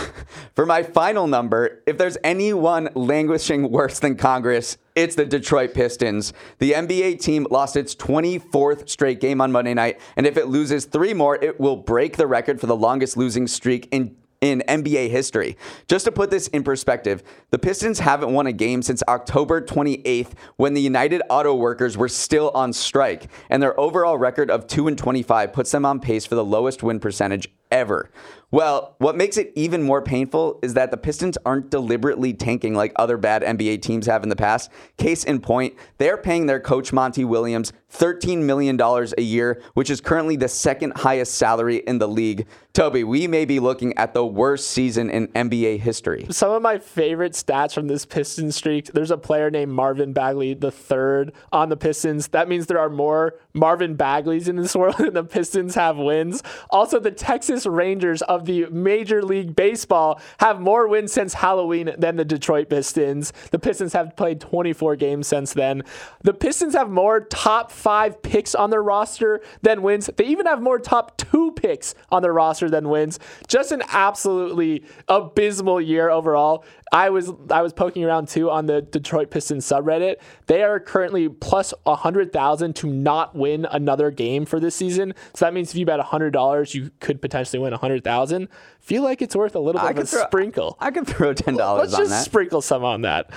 For 0.55 0.67
my 0.67 0.83
final 0.83 1.27
number, 1.27 1.83
if 1.87 1.97
there's 1.97 2.19
anyone 2.23 2.91
languishing 2.95 3.71
worse 3.71 3.99
than 4.01 4.17
Congress, 4.17 4.77
it's 4.95 5.15
the 5.15 5.25
Detroit 5.25 5.73
Pistons. 5.73 6.35
The 6.59 6.73
NBA 6.73 7.21
team 7.21 7.47
lost 7.51 7.75
its 7.77 7.95
24th 7.95 8.89
straight 8.89 9.19
game 9.21 9.41
on 9.41 9.51
Monday 9.51 9.73
night, 9.73 9.99
and 10.17 10.27
if 10.27 10.37
it 10.37 10.49
loses 10.49 10.85
three 10.85 11.15
more, 11.15 11.37
it 11.43 11.59
will 11.59 11.77
break 11.77 12.17
the 12.19 12.27
record 12.27 12.61
for 12.61 12.67
the 12.67 12.77
longest 12.77 13.17
losing 13.17 13.47
streak 13.47 13.89
in 13.93 14.15
in 14.43 14.63
NBA 14.69 15.09
history. 15.09 15.57
Just 15.89 16.05
to 16.05 16.13
put 16.13 16.31
this 16.31 16.49
in 16.49 16.63
perspective, 16.65 17.23
the 17.51 17.59
Pistons 17.59 18.01
haven't 18.01 18.35
won 18.35 18.47
a 18.47 18.53
game 18.53 18.83
since 18.83 19.03
October 19.09 19.63
28th 19.63 20.33
when 20.57 20.75
the 20.75 20.83
United 20.83 21.23
Auto 21.31 21.55
Workers 21.55 21.97
were 21.97 22.09
still 22.09 22.51
on 22.51 22.75
strike, 22.75 23.31
and 23.49 23.63
their 23.63 23.79
overall 23.81 24.19
record 24.19 24.51
of 24.51 24.67
2 24.67 24.89
and 24.89 24.99
25 24.99 25.53
puts 25.53 25.71
them 25.71 25.87
on 25.87 26.01
pace 26.01 26.27
for 26.27 26.35
the 26.35 26.45
lowest 26.45 26.83
win 26.83 27.01
percentage 27.01 27.49
ever. 27.73 28.11
Well, 28.53 28.97
what 28.99 29.17
makes 29.17 29.39
it 29.39 29.51
even 29.57 29.83
more 29.83 30.03
painful 30.03 30.61
is 30.63 30.75
that 30.75 30.91
the 30.91 30.99
Pistons 30.99 31.39
aren't 31.47 31.71
deliberately 31.71 32.35
tanking 32.35 32.75
like 32.75 32.93
other 32.97 33.17
bad 33.17 33.43
NBA 33.43 33.81
teams 33.81 34.05
have 34.07 34.23
in 34.23 34.29
the 34.29 34.37
past. 34.37 34.71
Case 34.99 35.25
in 35.25 35.41
point, 35.41 35.75
they're 35.97 36.19
paying 36.19 36.45
their 36.45 36.61
coach 36.61 36.93
Monty 36.93 37.25
Williams 37.25 37.73
$13 37.95 38.43
million 38.43 38.81
a 38.81 39.23
year, 39.23 39.63
which 39.75 39.91
is 39.91 40.01
currently 40.01 40.37
the 40.37 40.49
second 40.49 40.93
highest 40.97 41.35
salary 41.35 41.77
in 41.77 41.99
the 41.99 42.09
league. 42.09 42.47
Toby, 42.73 43.05
we 43.05 43.27
may 43.27 43.45
be 43.45 43.61
looking 43.61 43.97
at 43.99 44.15
the 44.15 44.25
worst 44.25 44.71
season 44.71 45.11
in 45.11 45.29
NBA 45.29 45.81
history. 45.81 46.27
Some 46.31 46.53
of 46.53 46.63
my 46.63 46.79
favorite 46.79 47.33
stats 47.33 47.75
from 47.75 47.89
this 47.89 48.07
Pistons 48.07 48.57
streak. 48.57 48.87
There's 48.87 49.11
a 49.11 49.19
player 49.19 49.51
named 49.51 49.73
Marvin 49.73 50.15
Bagley 50.15 50.55
third 50.55 51.33
on 51.53 51.69
the 51.69 51.77
Pistons. 51.77 52.29
That 52.29 52.49
means 52.49 52.67
there 52.67 52.79
are 52.79 52.89
more 52.89 53.35
Marvin 53.53 53.95
Bagleys 53.95 54.49
in 54.49 54.57
this 54.57 54.75
world 54.77 54.97
than 54.97 55.13
the 55.13 55.25
Pistons 55.25 55.75
have 55.75 55.99
wins. 55.99 56.43
Also, 56.71 56.99
the 56.99 57.11
Texas 57.11 57.62
Rangers 57.67 58.23
of 58.23 58.45
the 58.45 58.67
Major 58.67 59.23
League 59.23 59.55
Baseball 59.57 60.21
have 60.39 60.61
more 60.61 60.89
wins 60.89 61.13
since 61.13 61.35
Halloween 61.35 61.93
than 61.99 62.17
the 62.17 62.25
Detroit 62.25 62.69
Pistons. 62.69 63.33
The 63.51 63.59
Pistons 63.59 63.93
have 63.93 64.17
played 64.17 64.41
24 64.41 64.97
games 64.97 65.27
since 65.27 65.53
then. 65.53 65.83
The 66.23 66.35
Pistons 66.35 66.75
have 66.75 66.91
more 66.91 67.21
top 67.21 67.71
five 67.71 68.23
picks 68.23 68.55
on 68.55 68.71
their 68.71 68.83
roster 68.83 69.41
than 69.63 69.83
wins. 69.83 70.11
They 70.17 70.25
even 70.25 70.47
have 70.47 70.63
more 70.63 70.79
top 70.79 71.17
two 71.17 71.53
picks 71.53 71.95
on 72.11 72.23
their 72.23 72.33
roster 72.33 72.69
than 72.69 72.89
wins. 72.89 73.19
Just 73.49 73.73
an 73.73 73.83
absolutely 73.89 74.85
abysmal 75.09 75.81
year 75.81 76.11
overall. 76.11 76.65
I 76.93 77.09
was 77.09 77.33
I 77.51 77.63
was 77.63 77.73
poking 77.73 78.05
around 78.05 78.29
too 78.29 78.51
on 78.51 78.67
the 78.67 78.83
Detroit 78.83 79.31
Pistons 79.31 79.65
subreddit. 79.65 80.17
They 80.47 80.63
are 80.63 80.79
currently 80.79 81.29
plus 81.31 81.73
a 81.87 81.97
hundred 81.97 82.35
thousand 82.35 82.77
to 82.77 82.87
not 82.87 83.35
win 83.35 83.67
another 83.71 84.11
game 84.11 84.45
for 84.45 84.61
this 84.61 84.77
season. 84.77 85.15
So 85.35 85.47
that 85.47 85.55
means 85.55 85.71
if 85.71 85.77
you 85.77 85.87
bet 85.87 86.01
a 86.01 86.05
hundred 86.05 86.33
dollars, 86.33 86.75
you 86.75 86.91
could 87.01 87.23
potentially 87.23 87.52
they 87.53 87.59
win 87.59 87.73
100000 87.73 88.49
feel 88.83 89.03
like 89.03 89.23
it's 89.23 89.35
worth 89.37 89.55
a 89.55 89.59
little 89.61 89.81
bit 89.81 89.87
I 89.87 89.91
of 89.93 89.99
a 89.99 90.05
throw- 90.07 90.27
sprinkle. 90.27 90.77
I 90.81 90.91
could 90.91 91.07
throw 91.07 91.33
ten 91.33 91.57
dollars 91.57 91.93
Let's 91.93 91.95
on 91.95 92.01
just 92.01 92.11
that. 92.11 92.25
sprinkle 92.25 92.61
some 92.61 92.85
on 92.85 93.03
that. 93.03 93.31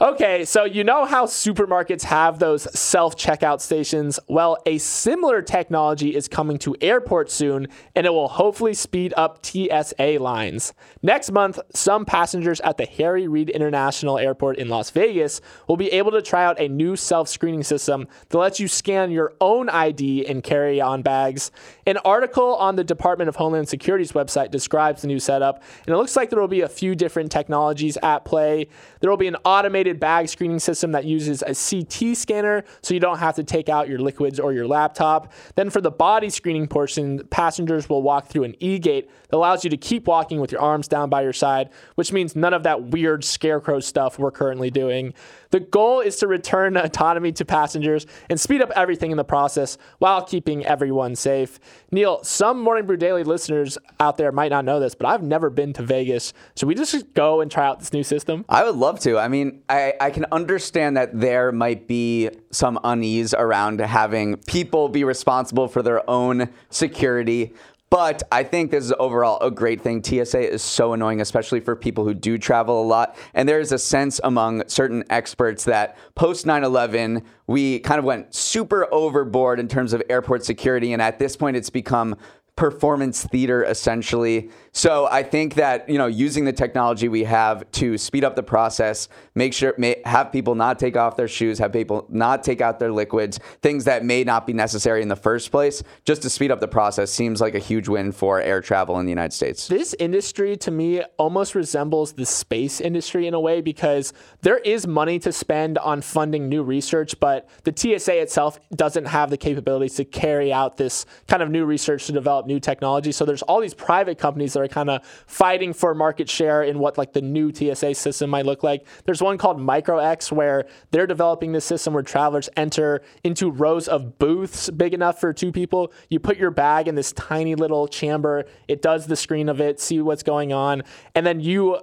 Okay, 0.00 0.44
so 0.44 0.64
you 0.64 0.84
know 0.84 1.04
how 1.04 1.26
supermarkets 1.26 2.02
have 2.02 2.38
those 2.38 2.62
self 2.78 3.16
checkout 3.16 3.60
stations? 3.60 4.18
Well, 4.28 4.58
a 4.66 4.78
similar 4.78 5.40
technology 5.40 6.14
is 6.14 6.28
coming 6.28 6.58
to 6.58 6.76
airports 6.80 7.32
soon, 7.34 7.68
and 7.94 8.06
it 8.06 8.10
will 8.10 8.28
hopefully 8.28 8.74
speed 8.74 9.14
up 9.16 9.44
TSA 9.44 10.18
lines. 10.20 10.72
Next 11.02 11.30
month, 11.30 11.58
some 11.74 12.04
passengers 12.04 12.60
at 12.60 12.76
the 12.76 12.84
Harry 12.86 13.28
Reid 13.28 13.50
International 13.50 14.18
Airport 14.18 14.58
in 14.58 14.68
Las 14.68 14.90
Vegas 14.90 15.40
will 15.68 15.76
be 15.76 15.92
able 15.92 16.10
to 16.10 16.22
try 16.22 16.44
out 16.44 16.60
a 16.60 16.68
new 16.68 16.96
self 16.96 17.28
screening 17.28 17.62
system 17.62 18.08
that 18.28 18.38
lets 18.38 18.58
you 18.60 18.66
scan 18.68 19.10
your 19.10 19.32
own 19.40 19.68
ID 19.68 20.26
and 20.26 20.42
carry 20.42 20.80
on 20.80 21.02
bags. 21.02 21.50
An 21.86 21.98
article 21.98 22.56
on 22.56 22.76
the 22.76 22.84
Department 22.84 23.28
of 23.28 23.36
Homeland 23.36 23.68
Security's 23.68 24.12
website 24.12 24.50
describes 24.50 24.87
the 24.96 25.06
new 25.06 25.18
setup, 25.18 25.62
and 25.86 25.94
it 25.94 25.96
looks 25.96 26.16
like 26.16 26.30
there 26.30 26.40
will 26.40 26.48
be 26.48 26.62
a 26.62 26.68
few 26.68 26.94
different 26.94 27.30
technologies 27.30 27.98
at 28.02 28.24
play. 28.24 28.68
There 29.00 29.10
will 29.10 29.16
be 29.16 29.26
an 29.26 29.36
automated 29.44 30.00
bag 30.00 30.28
screening 30.28 30.58
system 30.58 30.92
that 30.92 31.04
uses 31.04 31.42
a 31.42 31.54
CT 31.54 32.16
scanner, 32.16 32.64
so 32.82 32.94
you 32.94 33.00
don't 33.00 33.18
have 33.18 33.36
to 33.36 33.44
take 33.44 33.68
out 33.68 33.88
your 33.88 33.98
liquids 33.98 34.40
or 34.40 34.52
your 34.52 34.66
laptop. 34.66 35.32
Then, 35.54 35.70
for 35.70 35.80
the 35.80 35.90
body 35.90 36.30
screening 36.30 36.66
portion, 36.66 37.26
passengers 37.28 37.88
will 37.88 38.02
walk 38.02 38.28
through 38.28 38.44
an 38.44 38.54
e 38.60 38.78
gate 38.78 39.10
that 39.28 39.36
allows 39.36 39.64
you 39.64 39.70
to 39.70 39.76
keep 39.76 40.06
walking 40.06 40.40
with 40.40 40.52
your 40.52 40.60
arms 40.60 40.88
down 40.88 41.10
by 41.10 41.22
your 41.22 41.32
side, 41.32 41.70
which 41.94 42.12
means 42.12 42.34
none 42.34 42.54
of 42.54 42.62
that 42.62 42.84
weird 42.84 43.24
scarecrow 43.24 43.80
stuff 43.80 44.18
we're 44.18 44.30
currently 44.30 44.70
doing. 44.70 45.14
The 45.50 45.60
goal 45.60 46.00
is 46.00 46.16
to 46.16 46.26
return 46.26 46.76
autonomy 46.76 47.32
to 47.32 47.44
passengers 47.44 48.06
and 48.28 48.38
speed 48.38 48.60
up 48.60 48.70
everything 48.76 49.10
in 49.10 49.16
the 49.16 49.24
process 49.24 49.78
while 49.98 50.22
keeping 50.22 50.64
everyone 50.66 51.16
safe. 51.16 51.58
Neal, 51.90 52.22
some 52.22 52.60
Morning 52.60 52.86
Brew 52.86 52.96
Daily 52.96 53.24
listeners 53.24 53.78
out 53.98 54.16
there 54.16 54.32
might 54.32 54.50
not 54.50 54.64
know 54.64 54.80
this, 54.80 54.94
but 54.94 55.06
I've 55.06 55.22
never 55.22 55.50
been 55.50 55.72
to 55.74 55.82
Vegas. 55.82 56.32
Should 56.56 56.66
we 56.66 56.74
just 56.74 57.14
go 57.14 57.40
and 57.40 57.50
try 57.50 57.66
out 57.66 57.78
this 57.78 57.92
new 57.92 58.02
system? 58.02 58.44
I 58.48 58.64
would 58.64 58.76
love 58.76 59.00
to. 59.00 59.18
I 59.18 59.28
mean, 59.28 59.62
I, 59.68 59.94
I 60.00 60.10
can 60.10 60.26
understand 60.32 60.96
that 60.96 61.18
there 61.18 61.52
might 61.52 61.86
be 61.86 62.30
some 62.50 62.78
unease 62.84 63.34
around 63.34 63.80
having 63.80 64.36
people 64.38 64.88
be 64.88 65.04
responsible 65.04 65.68
for 65.68 65.82
their 65.82 66.08
own 66.08 66.48
security. 66.70 67.54
But 67.90 68.22
I 68.30 68.44
think 68.44 68.70
this 68.70 68.84
is 68.84 68.92
overall 68.98 69.38
a 69.40 69.50
great 69.50 69.80
thing. 69.80 70.04
TSA 70.04 70.52
is 70.52 70.62
so 70.62 70.92
annoying, 70.92 71.20
especially 71.20 71.60
for 71.60 71.74
people 71.74 72.04
who 72.04 72.12
do 72.12 72.36
travel 72.36 72.82
a 72.82 72.86
lot. 72.86 73.16
And 73.32 73.48
there 73.48 73.60
is 73.60 73.72
a 73.72 73.78
sense 73.78 74.20
among 74.22 74.68
certain 74.68 75.04
experts 75.08 75.64
that 75.64 75.96
post 76.14 76.44
9 76.44 76.64
11, 76.64 77.22
we 77.46 77.78
kind 77.80 77.98
of 77.98 78.04
went 78.04 78.34
super 78.34 78.92
overboard 78.92 79.58
in 79.58 79.68
terms 79.68 79.94
of 79.94 80.02
airport 80.10 80.44
security. 80.44 80.92
And 80.92 81.00
at 81.00 81.18
this 81.18 81.34
point, 81.34 81.56
it's 81.56 81.70
become 81.70 82.16
performance 82.58 83.24
theater 83.24 83.64
essentially. 83.64 84.50
So 84.78 85.08
I 85.10 85.24
think 85.24 85.54
that 85.54 85.88
you 85.88 85.98
know 85.98 86.06
using 86.06 86.44
the 86.44 86.52
technology 86.52 87.08
we 87.08 87.24
have 87.24 87.68
to 87.72 87.98
speed 87.98 88.22
up 88.22 88.36
the 88.36 88.44
process, 88.44 89.08
make 89.34 89.52
sure 89.52 89.74
may, 89.76 90.00
have 90.04 90.30
people 90.30 90.54
not 90.54 90.78
take 90.78 90.96
off 90.96 91.16
their 91.16 91.26
shoes, 91.26 91.58
have 91.58 91.72
people 91.72 92.06
not 92.08 92.44
take 92.44 92.60
out 92.60 92.78
their 92.78 92.92
liquids, 92.92 93.40
things 93.60 93.86
that 93.86 94.04
may 94.04 94.22
not 94.22 94.46
be 94.46 94.52
necessary 94.52 95.02
in 95.02 95.08
the 95.08 95.16
first 95.16 95.50
place, 95.50 95.82
just 96.04 96.22
to 96.22 96.30
speed 96.30 96.52
up 96.52 96.60
the 96.60 96.68
process 96.68 97.10
seems 97.10 97.40
like 97.40 97.56
a 97.56 97.58
huge 97.58 97.88
win 97.88 98.12
for 98.12 98.40
air 98.40 98.60
travel 98.60 99.00
in 99.00 99.04
the 99.04 99.10
United 99.10 99.32
States. 99.32 99.66
This 99.66 99.96
industry 99.98 100.56
to 100.58 100.70
me 100.70 101.02
almost 101.16 101.56
resembles 101.56 102.12
the 102.12 102.24
space 102.24 102.80
industry 102.80 103.26
in 103.26 103.34
a 103.34 103.40
way 103.40 103.60
because 103.60 104.12
there 104.42 104.58
is 104.58 104.86
money 104.86 105.18
to 105.18 105.32
spend 105.32 105.78
on 105.78 106.02
funding 106.02 106.48
new 106.48 106.62
research, 106.62 107.18
but 107.18 107.48
the 107.64 107.74
TSA 107.74 108.20
itself 108.20 108.60
doesn't 108.76 109.06
have 109.06 109.30
the 109.30 109.38
capabilities 109.38 109.96
to 109.96 110.04
carry 110.04 110.52
out 110.52 110.76
this 110.76 111.04
kind 111.26 111.42
of 111.42 111.50
new 111.50 111.64
research 111.64 112.06
to 112.06 112.12
develop 112.12 112.46
new 112.46 112.60
technology. 112.60 113.10
So 113.10 113.24
there's 113.24 113.42
all 113.42 113.60
these 113.60 113.74
private 113.74 114.18
companies 114.18 114.52
that 114.52 114.60
are 114.60 114.67
kind 114.68 114.90
of 114.90 115.04
fighting 115.26 115.72
for 115.72 115.94
market 115.94 116.28
share 116.28 116.62
in 116.62 116.78
what 116.78 116.98
like 116.98 117.12
the 117.12 117.20
new 117.22 117.52
TSA 117.52 117.94
system 117.94 118.30
might 118.30 118.46
look 118.46 118.62
like. 118.62 118.86
There's 119.04 119.22
one 119.22 119.38
called 119.38 119.58
MicroX 119.58 120.30
where 120.30 120.66
they're 120.90 121.06
developing 121.06 121.52
this 121.52 121.64
system 121.64 121.94
where 121.94 122.02
travelers 122.02 122.48
enter 122.56 123.02
into 123.24 123.50
rows 123.50 123.88
of 123.88 124.18
booths 124.18 124.70
big 124.70 124.94
enough 124.94 125.20
for 125.20 125.32
two 125.32 125.52
people. 125.52 125.92
You 126.08 126.20
put 126.20 126.38
your 126.38 126.50
bag 126.50 126.88
in 126.88 126.94
this 126.94 127.12
tiny 127.12 127.54
little 127.54 127.88
chamber. 127.88 128.44
It 128.68 128.82
does 128.82 129.06
the 129.06 129.16
screen 129.16 129.48
of 129.48 129.60
it, 129.60 129.80
see 129.80 130.00
what's 130.00 130.22
going 130.22 130.52
on, 130.52 130.82
and 131.14 131.26
then 131.26 131.40
you 131.40 131.78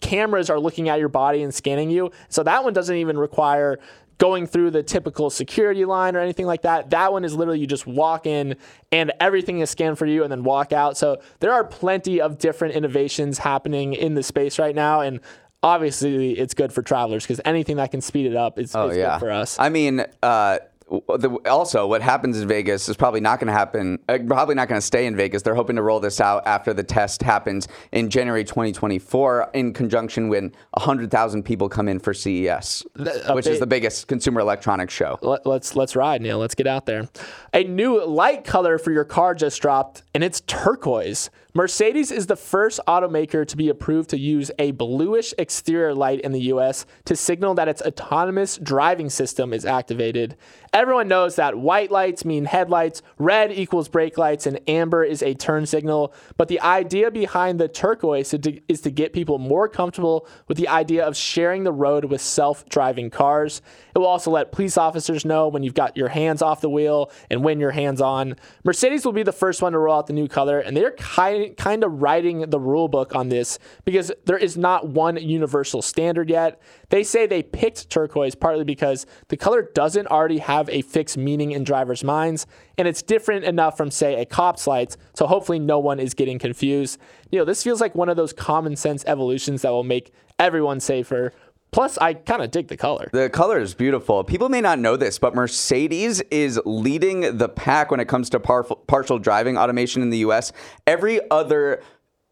cameras 0.00 0.50
are 0.50 0.60
looking 0.60 0.88
at 0.88 0.98
your 0.98 1.08
body 1.08 1.42
and 1.42 1.52
scanning 1.52 1.90
you. 1.90 2.10
So 2.28 2.42
that 2.42 2.64
one 2.64 2.72
doesn't 2.72 2.96
even 2.96 3.18
require 3.18 3.78
going 4.18 4.46
through 4.46 4.70
the 4.70 4.82
typical 4.82 5.30
security 5.30 5.84
line 5.84 6.16
or 6.16 6.20
anything 6.20 6.46
like 6.46 6.62
that. 6.62 6.90
That 6.90 7.12
one 7.12 7.24
is 7.24 7.34
literally 7.34 7.60
you 7.60 7.66
just 7.66 7.86
walk 7.86 8.26
in 8.26 8.56
and 8.92 9.12
everything 9.20 9.60
is 9.60 9.70
scanned 9.70 9.98
for 9.98 10.06
you 10.06 10.22
and 10.22 10.30
then 10.30 10.44
walk 10.44 10.72
out. 10.72 10.96
So 10.96 11.20
there 11.40 11.52
are 11.52 11.64
plenty 11.64 12.20
of 12.20 12.38
different 12.38 12.74
innovations 12.74 13.38
happening 13.38 13.94
in 13.94 14.14
the 14.14 14.22
space 14.22 14.58
right 14.58 14.74
now 14.74 15.00
and 15.00 15.20
obviously 15.62 16.38
it's 16.38 16.54
good 16.54 16.72
for 16.72 16.82
travelers 16.82 17.24
because 17.24 17.40
anything 17.44 17.76
that 17.76 17.90
can 17.90 18.00
speed 18.00 18.26
it 18.26 18.36
up 18.36 18.58
is, 18.58 18.74
Oh 18.74 18.88
is 18.88 18.98
yeah, 18.98 19.14
good 19.14 19.20
for 19.20 19.30
us. 19.32 19.58
I 19.58 19.70
mean, 19.70 20.04
uh, 20.22 20.58
also 20.88 21.86
what 21.86 22.02
happens 22.02 22.40
in 22.40 22.46
Vegas 22.46 22.88
is 22.88 22.96
probably 22.96 23.20
not 23.20 23.40
going 23.40 23.46
to 23.46 23.52
happen. 23.52 23.98
Uh, 24.08 24.18
probably 24.26 24.54
not 24.54 24.68
going 24.68 24.80
to 24.80 24.86
stay 24.86 25.06
in 25.06 25.16
Vegas. 25.16 25.42
They're 25.42 25.54
hoping 25.54 25.76
to 25.76 25.82
roll 25.82 26.00
this 26.00 26.20
out 26.20 26.46
after 26.46 26.74
the 26.74 26.82
test 26.82 27.22
happens 27.22 27.68
in 27.92 28.10
January 28.10 28.44
2024, 28.44 29.50
in 29.54 29.72
conjunction 29.72 30.28
when 30.28 30.52
100,000 30.72 31.42
people 31.42 31.68
come 31.68 31.88
in 31.88 31.98
for 31.98 32.12
CES, 32.12 32.84
a 32.96 33.34
which 33.34 33.46
is 33.46 33.60
the 33.60 33.66
biggest 33.66 34.08
consumer 34.08 34.40
electronics 34.40 34.92
show. 34.92 35.18
Let, 35.22 35.46
let's 35.46 35.74
let's 35.76 35.96
ride, 35.96 36.20
Neal. 36.20 36.38
Let's 36.38 36.54
get 36.54 36.66
out 36.66 36.86
there. 36.86 37.08
A 37.52 37.64
new 37.64 38.04
light 38.04 38.44
color 38.44 38.78
for 38.78 38.90
your 38.90 39.04
car 39.04 39.34
just 39.34 39.60
dropped, 39.60 40.02
and 40.14 40.22
it's 40.22 40.40
turquoise. 40.42 41.30
Mercedes 41.56 42.10
is 42.10 42.26
the 42.26 42.34
first 42.34 42.80
automaker 42.88 43.46
to 43.46 43.56
be 43.56 43.68
approved 43.68 44.10
to 44.10 44.18
use 44.18 44.50
a 44.58 44.72
bluish 44.72 45.32
exterior 45.38 45.94
light 45.94 46.20
in 46.22 46.32
the 46.32 46.40
US 46.52 46.84
to 47.04 47.14
signal 47.14 47.54
that 47.54 47.68
its 47.68 47.80
autonomous 47.80 48.58
driving 48.58 49.08
system 49.08 49.52
is 49.52 49.64
activated. 49.64 50.36
Everyone 50.72 51.06
knows 51.06 51.36
that 51.36 51.56
white 51.56 51.92
lights 51.92 52.24
mean 52.24 52.46
headlights, 52.46 53.02
red 53.18 53.52
equals 53.52 53.88
brake 53.88 54.18
lights, 54.18 54.48
and 54.48 54.58
amber 54.68 55.04
is 55.04 55.22
a 55.22 55.34
turn 55.34 55.64
signal. 55.64 56.12
But 56.36 56.48
the 56.48 56.58
idea 56.58 57.12
behind 57.12 57.60
the 57.60 57.68
turquoise 57.68 58.34
is 58.34 58.80
to, 58.80 58.90
get 58.90 59.12
people 59.12 59.38
more 59.38 59.68
comfortable 59.68 60.26
with 60.48 60.56
the 60.56 60.66
idea 60.66 61.06
of 61.06 61.16
sharing 61.16 61.62
the 61.62 61.72
road 61.72 62.06
with 62.06 62.20
self 62.20 62.68
driving 62.68 63.10
cars. 63.10 63.62
It 63.94 63.98
will 63.98 64.06
also 64.06 64.30
let 64.30 64.50
police 64.50 64.76
officers 64.76 65.24
know 65.24 65.46
when 65.48 65.62
you've 65.62 65.74
got 65.74 65.96
your 65.96 66.08
hands 66.08 66.42
off 66.42 66.60
the 66.60 66.68
wheel 66.68 67.12
and 67.30 67.44
when 67.44 67.60
your 67.60 67.70
hands 67.70 68.00
on. 68.00 68.34
Mercedes 68.64 69.04
will 69.04 69.12
be 69.12 69.22
the 69.22 69.32
first 69.32 69.62
one 69.62 69.72
to 69.72 69.78
roll 69.78 69.96
out 69.96 70.08
the 70.08 70.12
new 70.12 70.26
color, 70.26 70.58
and 70.58 70.76
they're 70.76 70.92
kind, 70.92 71.56
kind 71.56 71.84
of 71.84 72.02
writing 72.02 72.50
the 72.50 72.58
rule 72.58 72.88
book 72.88 73.14
on 73.14 73.28
this 73.28 73.58
because 73.84 74.10
there 74.24 74.38
is 74.38 74.56
not 74.56 74.88
one 74.88 75.16
universal 75.16 75.80
standard 75.80 76.28
yet. 76.28 76.60
They 76.88 77.04
say 77.04 77.26
they 77.26 77.42
picked 77.42 77.88
turquoise 77.88 78.34
partly 78.34 78.64
because 78.64 79.06
the 79.28 79.36
color 79.36 79.70
doesn't 79.74 80.08
already 80.08 80.38
have 80.38 80.68
a 80.70 80.82
fixed 80.82 81.16
meaning 81.16 81.52
in 81.52 81.62
drivers' 81.62 82.02
minds, 82.02 82.46
and 82.76 82.88
it's 82.88 83.02
different 83.02 83.44
enough 83.44 83.76
from, 83.76 83.90
say, 83.90 84.20
a 84.20 84.24
cop's 84.24 84.66
lights, 84.66 84.96
so 85.14 85.26
hopefully 85.26 85.60
no 85.60 85.78
one 85.78 86.00
is 86.00 86.14
getting 86.14 86.38
confused. 86.38 86.98
You 87.30 87.38
know, 87.38 87.44
this 87.44 87.62
feels 87.62 87.80
like 87.80 87.94
one 87.94 88.08
of 88.08 88.16
those 88.16 88.32
common 88.32 88.74
sense 88.74 89.04
evolutions 89.06 89.62
that 89.62 89.70
will 89.70 89.84
make 89.84 90.12
everyone 90.38 90.80
safer. 90.80 91.32
Plus, 91.74 91.98
I 91.98 92.14
kind 92.14 92.40
of 92.40 92.52
dig 92.52 92.68
the 92.68 92.76
color. 92.76 93.10
The 93.12 93.28
color 93.28 93.58
is 93.58 93.74
beautiful. 93.74 94.22
People 94.22 94.48
may 94.48 94.60
not 94.60 94.78
know 94.78 94.96
this, 94.96 95.18
but 95.18 95.34
Mercedes 95.34 96.20
is 96.30 96.60
leading 96.64 97.36
the 97.36 97.48
pack 97.48 97.90
when 97.90 97.98
it 97.98 98.06
comes 98.06 98.30
to 98.30 98.38
par- 98.38 98.62
partial 98.62 99.18
driving 99.18 99.58
automation 99.58 100.00
in 100.00 100.10
the 100.10 100.18
US. 100.18 100.52
Every 100.86 101.20
other 101.32 101.82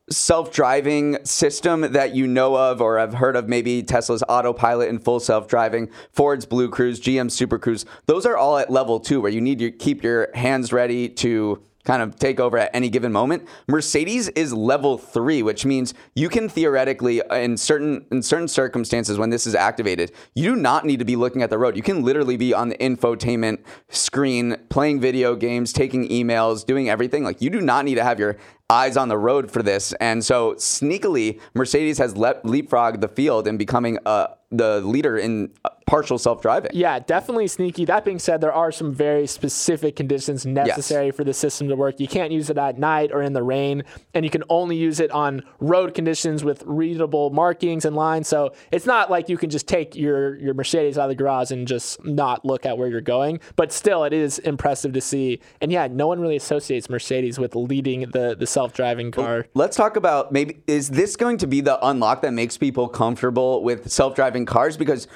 self-driving 0.09 1.25
system 1.25 1.81
that 1.81 2.15
you 2.15 2.29
know 2.29 2.57
of 2.57 2.81
or 2.81 2.99
have 2.99 3.15
heard 3.15 3.35
of 3.35 3.49
maybe 3.49 3.83
Tesla's 3.83 4.23
autopilot 4.29 4.89
and 4.89 5.03
full 5.03 5.19
self-driving, 5.19 5.91
Ford's 6.13 6.47
Blue 6.47 6.69
Cruise, 6.69 7.01
GM 7.01 7.29
Super 7.29 7.59
Cruise, 7.59 7.85
those 8.07 8.25
are 8.25 8.37
all 8.37 8.59
at 8.59 8.71
level 8.71 9.01
2 9.01 9.21
where 9.21 9.33
you 9.33 9.41
need 9.41 9.59
to 9.59 9.73
keep 9.73 10.05
your 10.05 10.29
hands 10.35 10.73
ready 10.73 11.09
to 11.09 11.61
kind 11.85 12.03
of 12.03 12.17
take 12.17 12.41
over 12.41 12.59
at 12.59 12.71
any 12.75 12.89
given 12.89 13.13
moment. 13.13 13.47
Mercedes 13.69 14.29
is 14.31 14.53
level 14.53 14.99
3, 14.99 15.43
which 15.43 15.65
means 15.65 15.95
you 16.15 16.29
can 16.29 16.49
theoretically 16.49 17.23
in 17.31 17.57
certain 17.57 18.05
in 18.11 18.23
certain 18.23 18.49
circumstances 18.49 19.19
when 19.19 19.31
this 19.31 19.47
is 19.47 19.55
activated, 19.55 20.13
you 20.35 20.55
do 20.55 20.57
not 20.57 20.85
need 20.85 20.99
to 20.99 21.05
be 21.05 21.17
looking 21.17 21.43
at 21.43 21.51
the 21.51 21.59
road. 21.59 21.77
You 21.77 21.83
can 21.83 22.03
literally 22.03 22.37
be 22.37 22.55
on 22.55 22.69
the 22.69 22.77
infotainment 22.77 23.59
screen 23.89 24.57
playing 24.69 25.01
video 25.01 25.35
games, 25.35 25.73
taking 25.73 26.09
emails, 26.09 26.65
doing 26.65 26.89
everything. 26.89 27.25
Like 27.25 27.41
you 27.43 27.51
do 27.51 27.61
not 27.61 27.85
need 27.85 27.97
to 27.97 28.05
have 28.05 28.19
your 28.19 28.37
eyes 28.71 28.97
on 28.97 29.09
the 29.09 29.19
road 29.19 29.51
for 29.51 29.63
this. 29.63 29.93
And 29.95 30.25
so 30.25 30.55
sneakily, 30.55 31.41
Mercedes 31.55 31.99
has 31.99 32.17
le- 32.17 32.41
leapfrogged 32.43 33.01
the 33.01 33.09
field 33.09 33.47
and 33.47 33.59
becoming 33.59 33.99
uh, 34.07 34.29
the 34.51 34.81
leader 34.81 35.19
in 35.19 35.53
partial 35.87 36.19
self-driving. 36.19 36.71
Yeah, 36.75 36.99
definitely 36.99 37.49
sneaky. 37.49 37.85
That 37.85 38.05
being 38.05 38.19
said, 38.19 38.41
there 38.41 38.53
are 38.53 38.73
some 38.73 38.93
very 38.93 39.27
specific 39.27 39.97
conditions 39.97 40.47
necessary 40.47 41.07
yes. 41.07 41.17
for 41.17 41.25
the 41.25 41.35
system 41.35 41.69
to 41.69 41.77
work. 41.77 42.01
You 42.01 42.09
can't 42.09 42.33
use 42.33 42.51
it 42.51 42.59
at 42.59 42.79
night 42.79 43.11
or 43.13 43.23
in 43.23 43.33
the 43.33 43.43
rain, 43.43 43.85
and 44.15 44.25
you 44.25 44.31
can 44.31 44.45
only 44.49 44.77
use 44.77 45.01
it 45.01 45.11
on 45.11 45.43
road 45.61 45.95
conditions 45.95 46.45
with 46.45 46.63
readable 46.67 47.31
markings 47.31 47.85
and 47.85 47.97
lines. 47.97 48.29
So 48.29 48.53
it's 48.71 48.87
not 48.87 49.11
like 49.11 49.29
you 49.29 49.37
can 49.37 49.51
just 49.51 49.69
take 49.69 49.95
your 49.95 50.37
your 50.37 50.55
Mercedes 50.55 50.99
out 50.99 51.05
of 51.05 51.09
the 51.11 51.15
garage 51.15 51.51
and 51.51 51.67
just 51.67 52.05
not 52.05 52.45
look 52.45 52.67
at 52.67 52.79
where 52.79 52.89
you're 52.89 53.01
going. 53.01 53.41
But 53.57 53.73
still, 53.73 54.05
it 54.05 54.13
is 54.13 54.39
impressive 54.41 54.93
to 54.93 55.01
see. 55.01 55.41
And 55.61 55.73
yeah, 55.73 55.89
no 55.91 56.07
one 56.07 56.21
really 56.21 56.37
associates 56.37 56.89
Mercedes 56.89 57.39
with 57.39 57.55
leading 57.55 58.11
the 58.13 58.37
the 58.39 58.47
self-driving 58.47 59.13
car. 59.13 59.47
Let's 59.55 59.77
talk 59.77 59.97
about 59.97 60.33
maybe 60.33 60.63
is 60.67 60.91
this 60.91 61.17
going 61.17 61.39
to 61.39 61.47
be 61.47 61.61
the 61.61 61.85
unlock 61.87 62.23
that 62.23 62.33
makes 62.33 62.57
people 62.57 62.89
comfortable 62.89 63.63
with 63.63 63.91
self-driving 63.91 64.47
cars 64.47 64.77
because 64.77 65.07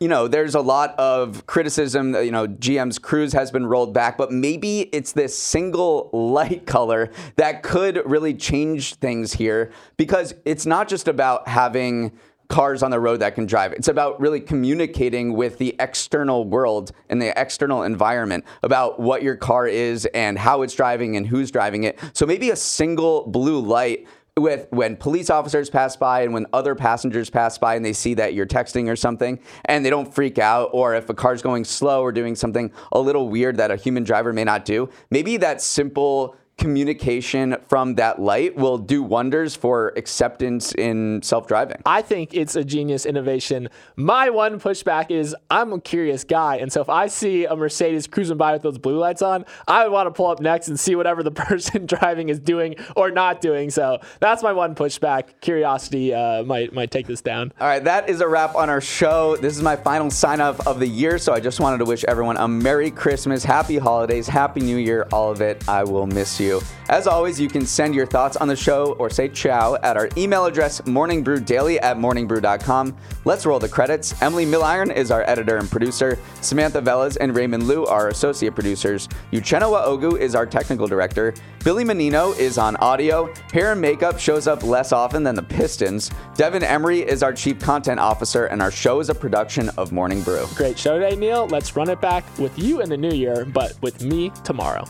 you 0.00 0.08
know, 0.08 0.26
there's 0.26 0.54
a 0.54 0.60
lot 0.60 0.98
of 0.98 1.46
criticism. 1.46 2.14
You 2.14 2.30
know, 2.30 2.48
GM's 2.48 2.98
Cruise 2.98 3.34
has 3.34 3.50
been 3.50 3.66
rolled 3.66 3.92
back, 3.92 4.16
but 4.16 4.32
maybe 4.32 4.80
it's 4.94 5.12
this 5.12 5.36
single 5.36 6.08
light 6.14 6.66
color 6.66 7.10
that 7.36 7.62
could 7.62 8.00
really 8.06 8.34
change 8.34 8.94
things 8.94 9.34
here 9.34 9.70
because 9.98 10.34
it's 10.46 10.64
not 10.64 10.88
just 10.88 11.06
about 11.06 11.46
having 11.46 12.18
cars 12.48 12.82
on 12.82 12.90
the 12.90 12.98
road 12.98 13.20
that 13.20 13.34
can 13.36 13.46
drive. 13.46 13.72
It's 13.72 13.88
about 13.88 14.20
really 14.20 14.40
communicating 14.40 15.34
with 15.34 15.58
the 15.58 15.76
external 15.78 16.44
world 16.44 16.90
and 17.08 17.22
the 17.22 17.38
external 17.40 17.84
environment 17.84 18.44
about 18.64 18.98
what 18.98 19.22
your 19.22 19.36
car 19.36 19.68
is 19.68 20.04
and 20.06 20.36
how 20.36 20.62
it's 20.62 20.74
driving 20.74 21.16
and 21.16 21.26
who's 21.26 21.52
driving 21.52 21.84
it. 21.84 21.98
So 22.12 22.26
maybe 22.26 22.50
a 22.50 22.56
single 22.56 23.26
blue 23.28 23.60
light 23.60 24.06
with 24.40 24.66
when 24.70 24.96
police 24.96 25.30
officers 25.30 25.70
pass 25.70 25.96
by 25.96 26.22
and 26.22 26.32
when 26.32 26.46
other 26.52 26.74
passengers 26.74 27.30
pass 27.30 27.58
by 27.58 27.74
and 27.76 27.84
they 27.84 27.92
see 27.92 28.14
that 28.14 28.34
you're 28.34 28.46
texting 28.46 28.88
or 28.88 28.96
something 28.96 29.38
and 29.66 29.84
they 29.84 29.90
don't 29.90 30.12
freak 30.12 30.38
out 30.38 30.70
or 30.72 30.94
if 30.94 31.08
a 31.10 31.14
car's 31.14 31.42
going 31.42 31.64
slow 31.64 32.02
or 32.02 32.12
doing 32.12 32.34
something 32.34 32.72
a 32.92 33.00
little 33.00 33.28
weird 33.28 33.56
that 33.56 33.70
a 33.70 33.76
human 33.76 34.02
driver 34.02 34.32
may 34.32 34.44
not 34.44 34.64
do 34.64 34.88
maybe 35.10 35.36
that 35.36 35.60
simple 35.60 36.36
communication 36.60 37.56
from 37.68 37.94
that 37.94 38.20
light 38.20 38.54
will 38.54 38.76
do 38.76 39.02
wonders 39.02 39.56
for 39.56 39.94
acceptance 39.96 40.72
in 40.74 41.22
self 41.22 41.48
driving. 41.48 41.78
I 41.86 42.02
think 42.02 42.34
it's 42.34 42.54
a 42.54 42.62
genius 42.62 43.06
innovation. 43.06 43.70
My 43.96 44.28
one 44.28 44.60
pushback 44.60 45.10
is 45.10 45.34
I'm 45.50 45.72
a 45.72 45.80
curious 45.80 46.22
guy. 46.22 46.56
And 46.56 46.70
so 46.70 46.82
if 46.82 46.90
I 46.90 47.06
see 47.06 47.46
a 47.46 47.56
Mercedes 47.56 48.06
cruising 48.06 48.36
by 48.36 48.52
with 48.52 48.62
those 48.62 48.76
blue 48.76 48.98
lights 48.98 49.22
on, 49.22 49.46
I 49.66 49.84
would 49.84 49.92
want 49.92 50.06
to 50.08 50.10
pull 50.10 50.26
up 50.26 50.40
next 50.40 50.68
and 50.68 50.78
see 50.78 50.94
whatever 50.94 51.22
the 51.22 51.30
person 51.48 51.86
driving 51.86 52.28
is 52.28 52.38
doing 52.38 52.76
or 52.94 53.10
not 53.10 53.40
doing. 53.40 53.70
So 53.70 53.98
that's 54.20 54.42
my 54.42 54.52
one 54.52 54.74
pushback. 54.74 55.40
Curiosity 55.40 56.12
uh, 56.12 56.42
might, 56.44 56.74
might 56.74 56.90
take 56.90 57.06
this 57.06 57.22
down. 57.22 57.54
All 57.58 57.68
right, 57.68 57.82
that 57.84 58.10
is 58.10 58.20
a 58.20 58.28
wrap 58.28 58.54
on 58.54 58.68
our 58.68 58.82
show. 58.82 59.36
This 59.36 59.56
is 59.56 59.62
my 59.62 59.76
final 59.76 60.10
sign 60.10 60.42
off 60.42 60.66
of 60.66 60.78
the 60.78 60.86
year. 60.86 61.16
So 61.16 61.32
I 61.32 61.40
just 61.40 61.58
wanted 61.58 61.78
to 61.78 61.86
wish 61.86 62.04
everyone 62.04 62.36
a 62.36 62.46
Merry 62.46 62.90
Christmas, 62.90 63.44
Happy 63.44 63.78
Holidays, 63.78 64.28
Happy 64.28 64.60
New 64.60 64.76
Year, 64.76 65.08
all 65.10 65.30
of 65.30 65.40
it. 65.40 65.66
I 65.66 65.84
will 65.84 66.06
miss 66.06 66.38
you 66.38 66.49
As 66.88 67.06
always, 67.06 67.38
you 67.38 67.48
can 67.48 67.64
send 67.64 67.94
your 67.94 68.06
thoughts 68.06 68.36
on 68.36 68.48
the 68.48 68.56
show 68.56 68.94
or 68.94 69.10
say 69.10 69.28
ciao 69.28 69.76
at 69.82 69.96
our 69.96 70.08
email 70.16 70.44
address, 70.46 70.80
morningbrewdaily 70.82 71.78
at 71.82 71.96
morningbrew.com. 71.96 72.96
Let's 73.24 73.46
roll 73.46 73.58
the 73.58 73.68
credits. 73.68 74.20
Emily 74.20 74.44
Milliron 74.44 74.94
is 74.94 75.10
our 75.10 75.22
editor 75.28 75.58
and 75.58 75.70
producer. 75.70 76.18
Samantha 76.40 76.82
Velez 76.82 77.16
and 77.20 77.36
Raymond 77.36 77.68
Liu 77.68 77.86
are 77.86 78.08
associate 78.08 78.54
producers. 78.54 79.08
Uchenna 79.32 79.70
Ogu 79.86 80.18
is 80.18 80.34
our 80.34 80.46
technical 80.46 80.86
director. 80.86 81.32
Billy 81.62 81.84
Menino 81.84 82.32
is 82.32 82.58
on 82.58 82.76
audio. 82.76 83.32
Hair 83.52 83.72
and 83.72 83.80
makeup 83.80 84.18
shows 84.18 84.46
up 84.46 84.62
less 84.62 84.92
often 84.92 85.22
than 85.22 85.34
the 85.34 85.42
Pistons. 85.42 86.10
Devin 86.34 86.64
Emery 86.64 87.00
is 87.00 87.22
our 87.22 87.32
chief 87.32 87.58
content 87.60 88.00
officer, 88.00 88.46
and 88.46 88.62
our 88.62 88.70
show 88.70 89.00
is 89.00 89.10
a 89.10 89.14
production 89.14 89.68
of 89.76 89.92
Morning 89.92 90.22
Brew. 90.22 90.46
Great 90.54 90.78
show 90.78 90.98
today, 90.98 91.16
Neal. 91.16 91.46
Let's 91.46 91.76
run 91.76 91.90
it 91.90 92.00
back 92.00 92.24
with 92.38 92.58
you 92.58 92.80
in 92.80 92.88
the 92.88 92.96
new 92.96 93.12
year, 93.12 93.44
but 93.44 93.76
with 93.82 94.02
me 94.02 94.32
tomorrow. 94.42 94.84